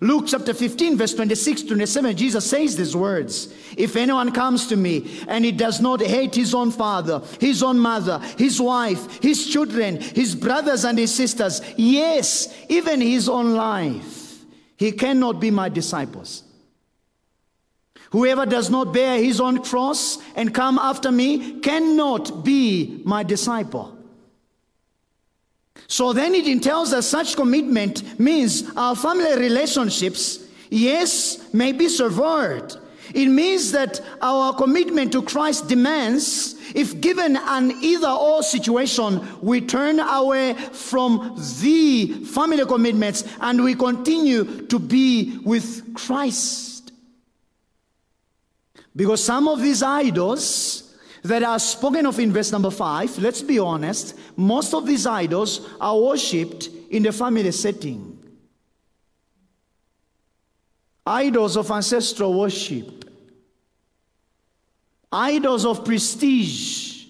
Luke 0.04 0.26
chapter 0.26 0.52
15, 0.52 0.98
verse 0.98 1.14
26 1.14 1.62
to 1.62 1.68
27, 1.68 2.18
Jesus 2.18 2.50
says 2.50 2.76
these 2.76 2.96
words 2.96 3.54
If 3.78 3.96
anyone 3.96 4.32
comes 4.32 4.66
to 4.68 4.76
me 4.76 5.22
and 5.28 5.46
he 5.46 5.52
does 5.52 5.80
not 5.80 6.02
hate 6.02 6.34
his 6.34 6.56
own 6.56 6.72
father, 6.72 7.22
his 7.40 7.62
own 7.62 7.78
mother, 7.78 8.18
his 8.36 8.60
wife, 8.60 9.22
his 9.22 9.48
children, 9.48 10.02
his 10.02 10.34
brothers 10.34 10.86
and 10.86 10.98
his 10.98 11.14
sisters, 11.14 11.62
yes, 11.78 12.52
even 12.68 13.00
his 13.00 13.30
own 13.30 13.54
life, 13.54 14.44
he 14.76 14.92
cannot 14.92 15.40
be 15.40 15.52
my 15.52 15.70
disciples. 15.70 16.46
Whoever 18.10 18.48
does 18.48 18.72
not 18.72 18.94
bear 18.94 19.20
his 19.20 19.40
own 19.40 19.64
cross 19.64 20.18
and 20.36 20.52
come 20.52 20.80
after 20.80 21.12
me 21.12 21.60
cannot 21.60 22.44
be 22.44 23.04
my 23.06 23.22
disciple. 23.22 24.01
So 25.88 26.14
then 26.14 26.36
it 26.36 26.48
entails 26.48 26.92
that 26.92 27.04
such 27.04 27.36
commitment 27.36 28.20
means 28.20 28.64
our 28.76 28.96
family 28.96 29.36
relationships, 29.38 30.40
yes, 30.70 31.54
may 31.54 31.72
be 31.72 31.90
severed. 31.90 32.76
It 33.14 33.28
means 33.28 33.72
that 33.74 34.00
our 34.22 34.54
commitment 34.54 35.12
to 35.12 35.22
Christ 35.22 35.68
demands, 35.68 36.56
if 36.74 37.02
given 37.02 37.36
an 37.36 37.72
either 37.82 38.08
or 38.08 38.42
situation, 38.42 39.22
we 39.42 39.60
turn 39.60 40.00
away 40.00 40.54
from 40.54 41.36
the 41.62 42.24
family 42.26 42.66
commitments 42.66 43.26
and 43.42 43.64
we 43.64 43.76
continue 43.76 44.66
to 44.68 44.80
be 44.80 45.40
with 45.44 45.94
Christ. 45.94 46.94
Because 48.96 49.24
some 49.24 49.48
of 49.48 49.62
these 49.62 49.84
idols 49.84 50.91
that 51.24 51.44
are 51.44 51.60
spoken 51.60 52.06
of 52.06 52.20
in 52.20 52.32
verse 52.32 52.52
number 52.52 52.72
five, 52.72 53.18
let's 53.20 53.42
be 53.42 53.60
honest, 53.60 54.16
most 54.36 54.74
of 54.74 54.86
these 54.86 55.06
idols 55.06 55.68
are 55.80 55.98
worshipped 56.00 56.70
in 56.90 57.04
the 57.04 57.12
family 57.12 57.52
setting. 57.52 58.18
Idols 61.06 61.58
of 61.58 61.70
ancestral 61.72 62.40
worship, 62.40 63.10
idols 65.12 65.66
of 65.66 65.84
prestige, 65.84 67.06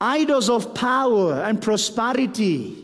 idols 0.00 0.50
of 0.50 0.74
power 0.74 1.42
and 1.42 1.62
prosperity. 1.62 2.78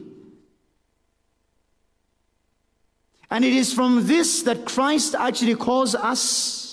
And 3.31 3.45
it 3.45 3.53
is 3.53 3.75
from 3.75 4.07
this 4.07 4.43
that 4.43 4.65
Christ 4.65 5.15
actually 5.15 5.57
calls 5.57 5.95
us 5.95 6.68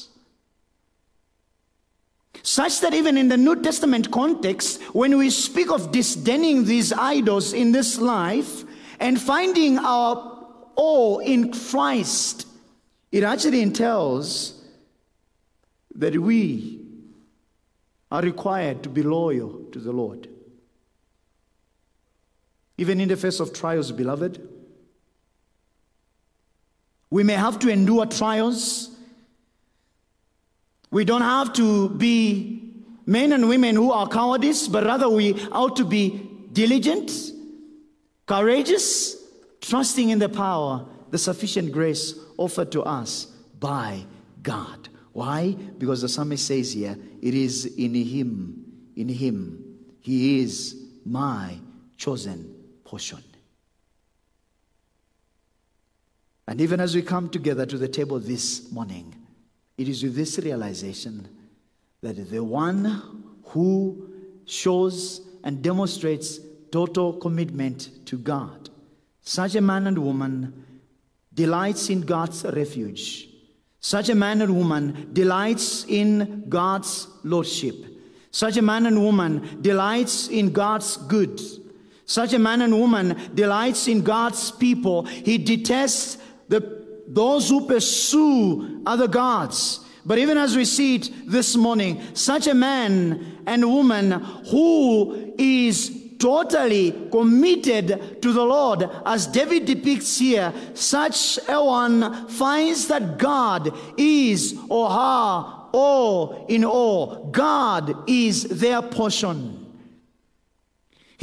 such 2.45 2.79
that 2.81 2.93
even 2.93 3.17
in 3.17 3.27
the 3.27 3.37
New 3.37 3.59
Testament 3.59 4.11
context, 4.11 4.79
when 4.93 5.17
we 5.17 5.31
speak 5.31 5.71
of 5.71 5.91
disdaining 5.91 6.65
these 6.65 6.93
idols 6.93 7.53
in 7.53 7.71
this 7.71 7.97
life 7.97 8.63
and 8.99 9.19
finding 9.19 9.79
our 9.79 10.45
awe 10.75 11.17
in 11.19 11.51
Christ, 11.51 12.45
it 13.11 13.23
actually 13.23 13.63
entails 13.63 14.63
that 15.95 16.15
we 16.15 16.81
are 18.11 18.21
required 18.21 18.83
to 18.83 18.89
be 18.89 19.01
loyal 19.01 19.65
to 19.71 19.79
the 19.79 19.91
Lord. 19.91 20.29
Even 22.77 23.01
in 23.01 23.09
the 23.09 23.17
face 23.17 23.39
of 23.39 23.53
trials, 23.53 23.91
beloved, 23.91 24.47
we 27.09 27.23
may 27.23 27.33
have 27.33 27.57
to 27.57 27.69
endure 27.69 28.05
trials 28.05 28.94
we 30.95 31.03
don't 31.03 31.23
have 31.23 31.51
to 31.51 31.89
be 31.89 32.71
men 33.05 33.33
and 33.33 33.49
women 33.49 33.75
who 33.75 33.91
are 33.91 34.07
cowardice, 34.07 34.69
but 34.69 34.85
rather 34.85 35.09
we 35.09 35.33
ought 35.51 35.75
to 35.75 35.83
be 35.83 36.25
diligent, 36.53 37.11
courageous, 38.25 39.17
trusting 39.59 40.09
in 40.11 40.19
the 40.19 40.29
power, 40.29 40.85
the 41.11 41.17
sufficient 41.17 41.73
grace 41.73 42.13
offered 42.37 42.71
to 42.71 42.81
us 42.83 43.25
by 43.59 44.05
God. 44.41 44.87
Why? 45.11 45.57
Because 45.77 46.01
the 46.01 46.07
psalmist 46.07 46.47
says 46.47 46.71
here, 46.71 46.97
it 47.21 47.33
is 47.33 47.65
in 47.65 47.93
Him, 47.93 48.63
in 48.95 49.09
Him, 49.09 49.65
He 49.99 50.39
is 50.39 50.81
my 51.05 51.57
chosen 51.97 52.55
portion. 52.85 53.21
And 56.47 56.61
even 56.61 56.79
as 56.79 56.95
we 56.95 57.01
come 57.01 57.27
together 57.27 57.65
to 57.65 57.77
the 57.77 57.89
table 57.89 58.17
this 58.17 58.71
morning, 58.71 59.24
it 59.77 59.87
is 59.87 60.03
with 60.03 60.15
this 60.15 60.39
realization 60.39 61.27
that 62.01 62.29
the 62.29 62.43
one 62.43 63.23
who 63.47 64.09
shows 64.45 65.21
and 65.43 65.61
demonstrates 65.61 66.39
total 66.71 67.13
commitment 67.13 68.05
to 68.05 68.17
God, 68.17 68.69
such 69.21 69.55
a 69.55 69.61
man 69.61 69.87
and 69.87 69.97
woman 69.97 70.65
delights 71.33 71.89
in 71.89 72.01
God's 72.01 72.43
refuge. 72.45 73.29
Such 73.79 74.09
a 74.09 74.15
man 74.15 74.41
and 74.41 74.55
woman 74.55 75.09
delights 75.13 75.85
in 75.87 76.45
God's 76.49 77.07
lordship. 77.23 77.75
Such 78.31 78.57
a 78.57 78.61
man 78.61 78.87
and 78.87 79.01
woman 79.01 79.61
delights 79.61 80.27
in 80.27 80.51
God's 80.51 80.97
good. 80.97 81.39
Such 82.05 82.33
a 82.33 82.39
man 82.39 82.61
and 82.61 82.79
woman 82.79 83.15
delights 83.33 83.87
in 83.87 84.01
God's 84.01 84.51
people. 84.51 85.03
He 85.03 85.37
detests 85.37 86.17
the 86.47 86.61
those 87.07 87.49
who 87.49 87.67
pursue 87.67 88.81
other 88.85 89.07
gods. 89.07 89.81
But 90.05 90.19
even 90.19 90.37
as 90.37 90.55
we 90.55 90.65
see 90.65 90.95
it 90.95 91.09
this 91.25 91.55
morning, 91.55 92.01
such 92.13 92.47
a 92.47 92.53
man 92.53 93.41
and 93.47 93.65
woman 93.65 94.11
who 94.51 95.33
is 95.37 96.03
totally 96.19 97.09
committed 97.11 98.21
to 98.21 98.31
the 98.31 98.43
Lord, 98.43 98.89
as 99.05 99.27
David 99.27 99.65
depicts 99.65 100.17
here, 100.17 100.53
such 100.73 101.39
a 101.47 101.63
one 101.63 102.27
finds 102.27 102.87
that 102.87 103.17
God 103.17 103.75
is 103.97 104.57
or 104.69 104.89
her 104.89 105.55
all 105.71 106.45
in 106.47 106.63
all. 106.63 107.29
God 107.31 108.09
is 108.09 108.43
their 108.43 108.81
portion. 108.81 109.64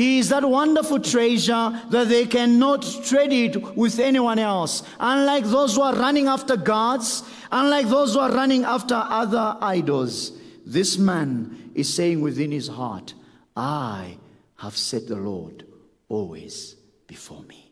He 0.03 0.19
is 0.19 0.31
that 0.31 0.45
wonderful 0.45 0.99
treasure 0.99 1.81
that 1.91 2.09
they 2.09 2.27
cannot 2.27 2.83
trade 3.05 3.33
it 3.33 3.77
with 3.77 4.01
anyone 4.01 4.41
else. 4.41 4.83
Unlike 4.99 5.45
those 5.45 5.77
who 5.77 5.83
are 5.83 5.95
running 5.95 6.27
after 6.27 6.57
gods, 6.57 7.23
unlike 7.53 7.87
those 7.87 8.15
who 8.15 8.19
are 8.19 8.33
running 8.33 8.65
after 8.65 8.97
other 8.97 9.57
idols, 9.61 10.33
this 10.67 10.99
man 10.99 11.71
is 11.77 11.95
saying 11.95 12.21
within 12.21 12.51
his 12.51 12.67
heart, 12.67 13.15
I 13.57 14.19
have 14.57 14.77
set 14.77 15.07
the 15.07 15.15
Lord 15.15 15.67
always 16.09 16.75
before 17.07 17.43
me. 17.45 17.71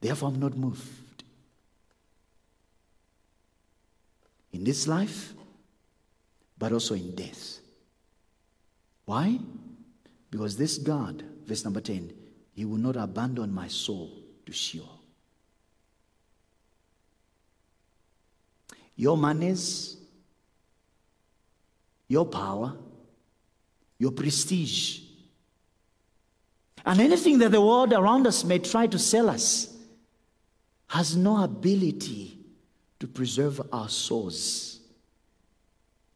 Therefore, 0.00 0.28
I'm 0.28 0.38
not 0.38 0.56
moved. 0.56 1.24
In 4.52 4.62
this 4.62 4.86
life, 4.86 5.34
but 6.56 6.70
also 6.70 6.94
in 6.94 7.16
death. 7.16 7.65
Why? 9.06 9.38
Because 10.30 10.56
this 10.56 10.78
God, 10.78 11.24
verse 11.46 11.64
number 11.64 11.80
10, 11.80 12.12
He 12.52 12.64
will 12.64 12.76
not 12.76 12.96
abandon 12.96 13.54
my 13.54 13.68
soul 13.68 14.10
to 14.44 14.52
Sheol. 14.52 15.00
Your 18.96 19.16
monies, 19.16 19.96
your 22.08 22.26
power, 22.26 22.74
your 23.98 24.10
prestige, 24.10 25.00
and 26.84 27.00
anything 27.00 27.38
that 27.38 27.50
the 27.50 27.60
world 27.60 27.92
around 27.92 28.26
us 28.26 28.44
may 28.44 28.58
try 28.58 28.86
to 28.86 28.98
sell 28.98 29.28
us 29.28 29.74
has 30.88 31.16
no 31.16 31.42
ability 31.42 32.38
to 33.00 33.06
preserve 33.06 33.60
our 33.72 33.88
souls 33.88 34.80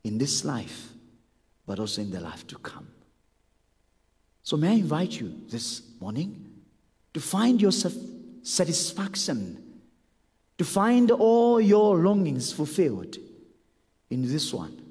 in 0.04 0.16
this 0.16 0.44
life 0.44 0.90
but 1.70 1.78
also 1.78 2.02
in 2.02 2.10
the 2.10 2.18
life 2.18 2.44
to 2.48 2.58
come. 2.58 2.88
So, 4.42 4.56
may 4.56 4.70
I 4.70 4.72
invite 4.72 5.20
you 5.20 5.32
this 5.46 5.82
morning 6.00 6.50
to 7.14 7.20
find 7.20 7.62
your 7.62 7.70
satisfaction, 7.70 9.78
to 10.58 10.64
find 10.64 11.12
all 11.12 11.60
your 11.60 11.98
longings 11.98 12.52
fulfilled 12.52 13.18
in 14.10 14.22
this 14.22 14.52
one, 14.52 14.82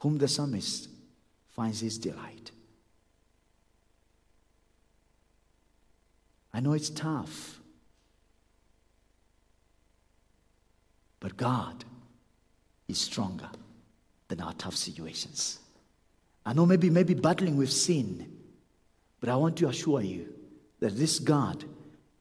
whom 0.00 0.18
the 0.18 0.28
psalmist 0.28 0.90
finds 1.48 1.80
his 1.80 1.96
delight. 1.96 2.50
I 6.52 6.60
know 6.60 6.74
it's 6.74 6.90
tough, 6.90 7.60
but 11.18 11.38
God 11.38 11.82
is 12.88 12.98
stronger 12.98 13.48
than 14.28 14.42
our 14.42 14.52
tough 14.52 14.76
situations. 14.76 15.60
I 16.46 16.52
know 16.52 16.66
maybe 16.66 16.90
maybe 16.90 17.14
battling 17.14 17.56
with 17.56 17.72
sin, 17.72 18.30
but 19.20 19.28
I 19.28 19.36
want 19.36 19.56
to 19.58 19.68
assure 19.68 20.02
you 20.02 20.32
that 20.80 20.96
this 20.96 21.18
God 21.18 21.64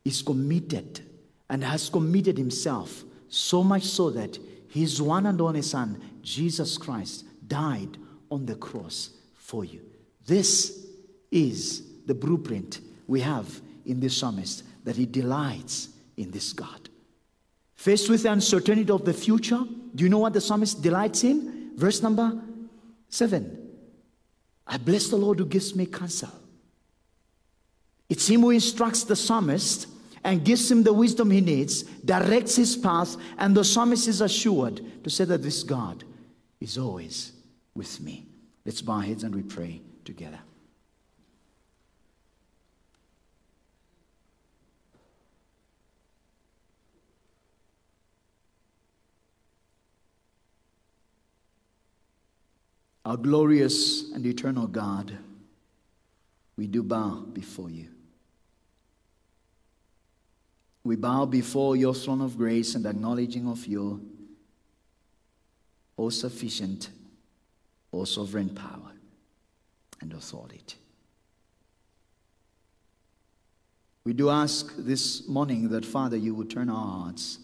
is 0.06 0.22
committed 0.22 1.02
and 1.50 1.64
has 1.64 1.90
committed 1.90 2.38
himself 2.38 3.04
so 3.28 3.64
much 3.64 3.84
so 3.84 4.10
that 4.12 4.38
his 4.70 5.02
one 5.02 5.26
and 5.26 5.40
only 5.42 5.62
son, 5.62 6.02
Jesus 6.22 6.78
Christ, 6.78 7.26
died 7.48 7.98
on 8.32 8.46
the 8.46 8.56
cross 8.56 9.12
for 9.36 9.66
you. 9.66 9.82
This 10.26 10.88
is 11.32 11.84
the 12.06 12.14
blueprint 12.14 12.80
we 13.08 13.20
have 13.22 13.62
in 13.86 14.00
this 14.00 14.18
psalmist 14.18 14.64
that 14.84 14.96
he 14.96 15.06
delights 15.06 15.90
in 16.18 16.32
this 16.32 16.54
God. 16.54 16.90
Faced 17.76 18.10
with 18.10 18.24
the 18.24 18.32
uncertainty 18.32 18.90
of 18.92 19.04
the 19.04 19.14
future, 19.14 19.60
do 19.94 20.04
you 20.04 20.10
know 20.10 20.20
what 20.20 20.34
the 20.34 20.42
psalmist 20.42 20.82
delights 20.82 21.24
in? 21.24 21.72
Verse 21.76 22.02
number 22.02 22.40
seven. 23.10 23.63
I 24.66 24.78
bless 24.78 25.08
the 25.08 25.18
Lord 25.18 25.40
who 25.40 25.46
gives 25.46 25.76
me 25.76 25.86
counsel. 25.86 26.32
It's 28.10 28.28
Him 28.28 28.42
who 28.42 28.52
instructs 28.52 29.04
the 29.04 29.16
psalmist 29.16 29.88
and 30.24 30.44
gives 30.44 30.72
him 30.72 30.84
the 30.84 30.94
wisdom 30.94 31.30
he 31.32 31.42
needs, 31.42 31.84
directs 31.84 32.56
his 32.56 32.78
path, 32.78 33.18
and 33.38 33.56
the 33.56 33.64
psalmist 33.64 34.08
is 34.08 34.22
assured 34.22 34.82
to 35.04 35.10
say 35.10 35.26
that 35.26 35.44
this 35.44 35.64
God 35.64 36.04
is 36.62 36.78
always 36.78 37.34
with 37.76 38.00
me. 38.00 38.26
Let's 38.66 38.82
bow 38.82 38.94
our 38.94 39.02
heads 39.02 39.24
and 39.24 39.36
we 39.36 39.44
pray 39.44 39.82
together. 40.06 40.40
Our 53.06 53.18
glorious 53.18 54.12
and 54.12 54.26
eternal 54.26 54.68
God, 54.68 55.18
we 56.56 56.68
do 56.68 56.84
bow 56.84 57.26
before 57.34 57.70
you. 57.70 57.90
We 60.86 60.96
bow 60.96 61.26
before 61.26 61.76
your 61.76 61.94
throne 61.94 62.22
of 62.22 62.38
grace 62.38 62.76
and 62.76 62.86
acknowledging 62.86 63.48
of 63.48 63.66
your 63.68 64.00
all 65.96 66.12
sufficient, 66.12 66.90
all 67.92 68.06
sovereign 68.06 68.50
power 68.50 68.92
and 70.02 70.14
authority. 70.14 70.76
We 74.06 74.14
do 74.14 74.30
ask 74.30 74.74
this 74.78 75.28
morning 75.30 75.70
that, 75.70 75.86
Father, 75.86 76.18
you 76.18 76.36
would 76.36 76.50
turn 76.50 76.70
our 76.70 77.04
hearts, 77.04 77.40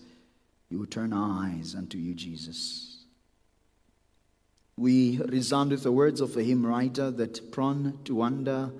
you 0.69 0.79
would 0.79 0.91
turn 0.91 1.13
our 1.13 1.45
eyes 1.45 1.73
unto 1.73 1.97
you, 1.97 2.13
Jesus. 2.13 2.88
We 4.79 5.17
resound 5.17 5.71
with 5.71 5.83
the 5.83 5.91
words 5.91 6.21
of 6.21 6.37
a 6.37 6.41
hymn 6.41 6.65
writer 6.65 7.11
that 7.11 7.51
prone 7.51 7.99
to 8.05 8.15
wander, 8.15 8.71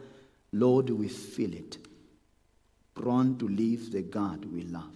Lord, 0.53 0.89
we 0.89 1.09
feel 1.09 1.53
it. 1.53 1.77
Prone 2.95 3.37
to 3.37 3.45
leave 3.45 3.91
the 3.91 4.01
God 4.01 4.45
we 4.45 4.61
love. 4.61 4.93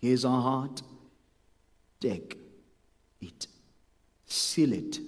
Here's 0.00 0.24
our 0.24 0.40
heart. 0.40 0.82
Take 1.98 2.38
it. 3.20 3.48
Seal 4.24 4.72
it 4.72 5.00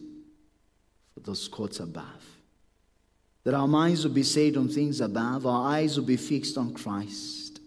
for 1.14 1.20
those 1.20 1.46
courts 1.46 1.78
above. 1.78 2.24
That 3.44 3.54
our 3.54 3.68
minds 3.68 4.04
will 4.04 4.12
be 4.12 4.24
set 4.24 4.56
on 4.56 4.68
things 4.68 5.00
above, 5.00 5.46
our 5.46 5.68
eyes 5.68 5.96
will 5.96 6.06
be 6.06 6.16
fixed 6.16 6.58
on 6.58 6.74
Christ. 6.74 7.60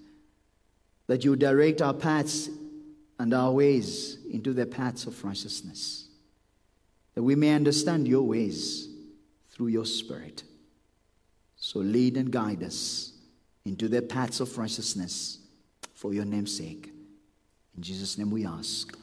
That 1.08 1.24
you 1.24 1.38
direct 1.38 1.82
our 1.82 1.94
paths 1.94 2.50
and 3.20 3.34
our 3.34 3.52
ways 3.52 4.18
into 4.32 4.54
the 4.54 4.66
paths 4.66 5.06
of 5.08 5.24
righteousness, 5.24 6.08
that 7.16 7.24
we 7.24 7.36
may 7.36 7.54
understand 7.54 8.08
your 8.08 8.22
ways 8.22 8.90
through 9.50 9.68
your 9.68 9.86
Spirit. 9.86 10.44
So 11.56 11.80
lead 11.80 12.18
and 12.18 12.32
guide 12.32 12.64
us 12.64 13.14
into 13.66 13.88
the 13.88 14.02
paths 14.02 14.40
of 14.40 14.58
righteousness 14.58 15.40
for 15.94 16.14
your 16.14 16.26
name's 16.26 16.56
sake. 16.56 16.92
In 17.76 17.82
Jesus' 17.82 18.18
name 18.18 18.30
we 18.30 18.46
ask, 18.46 18.96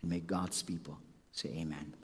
and 0.00 0.10
may 0.10 0.20
God's 0.20 0.62
people 0.62 0.98
say 1.32 1.50
amen. 1.50 1.94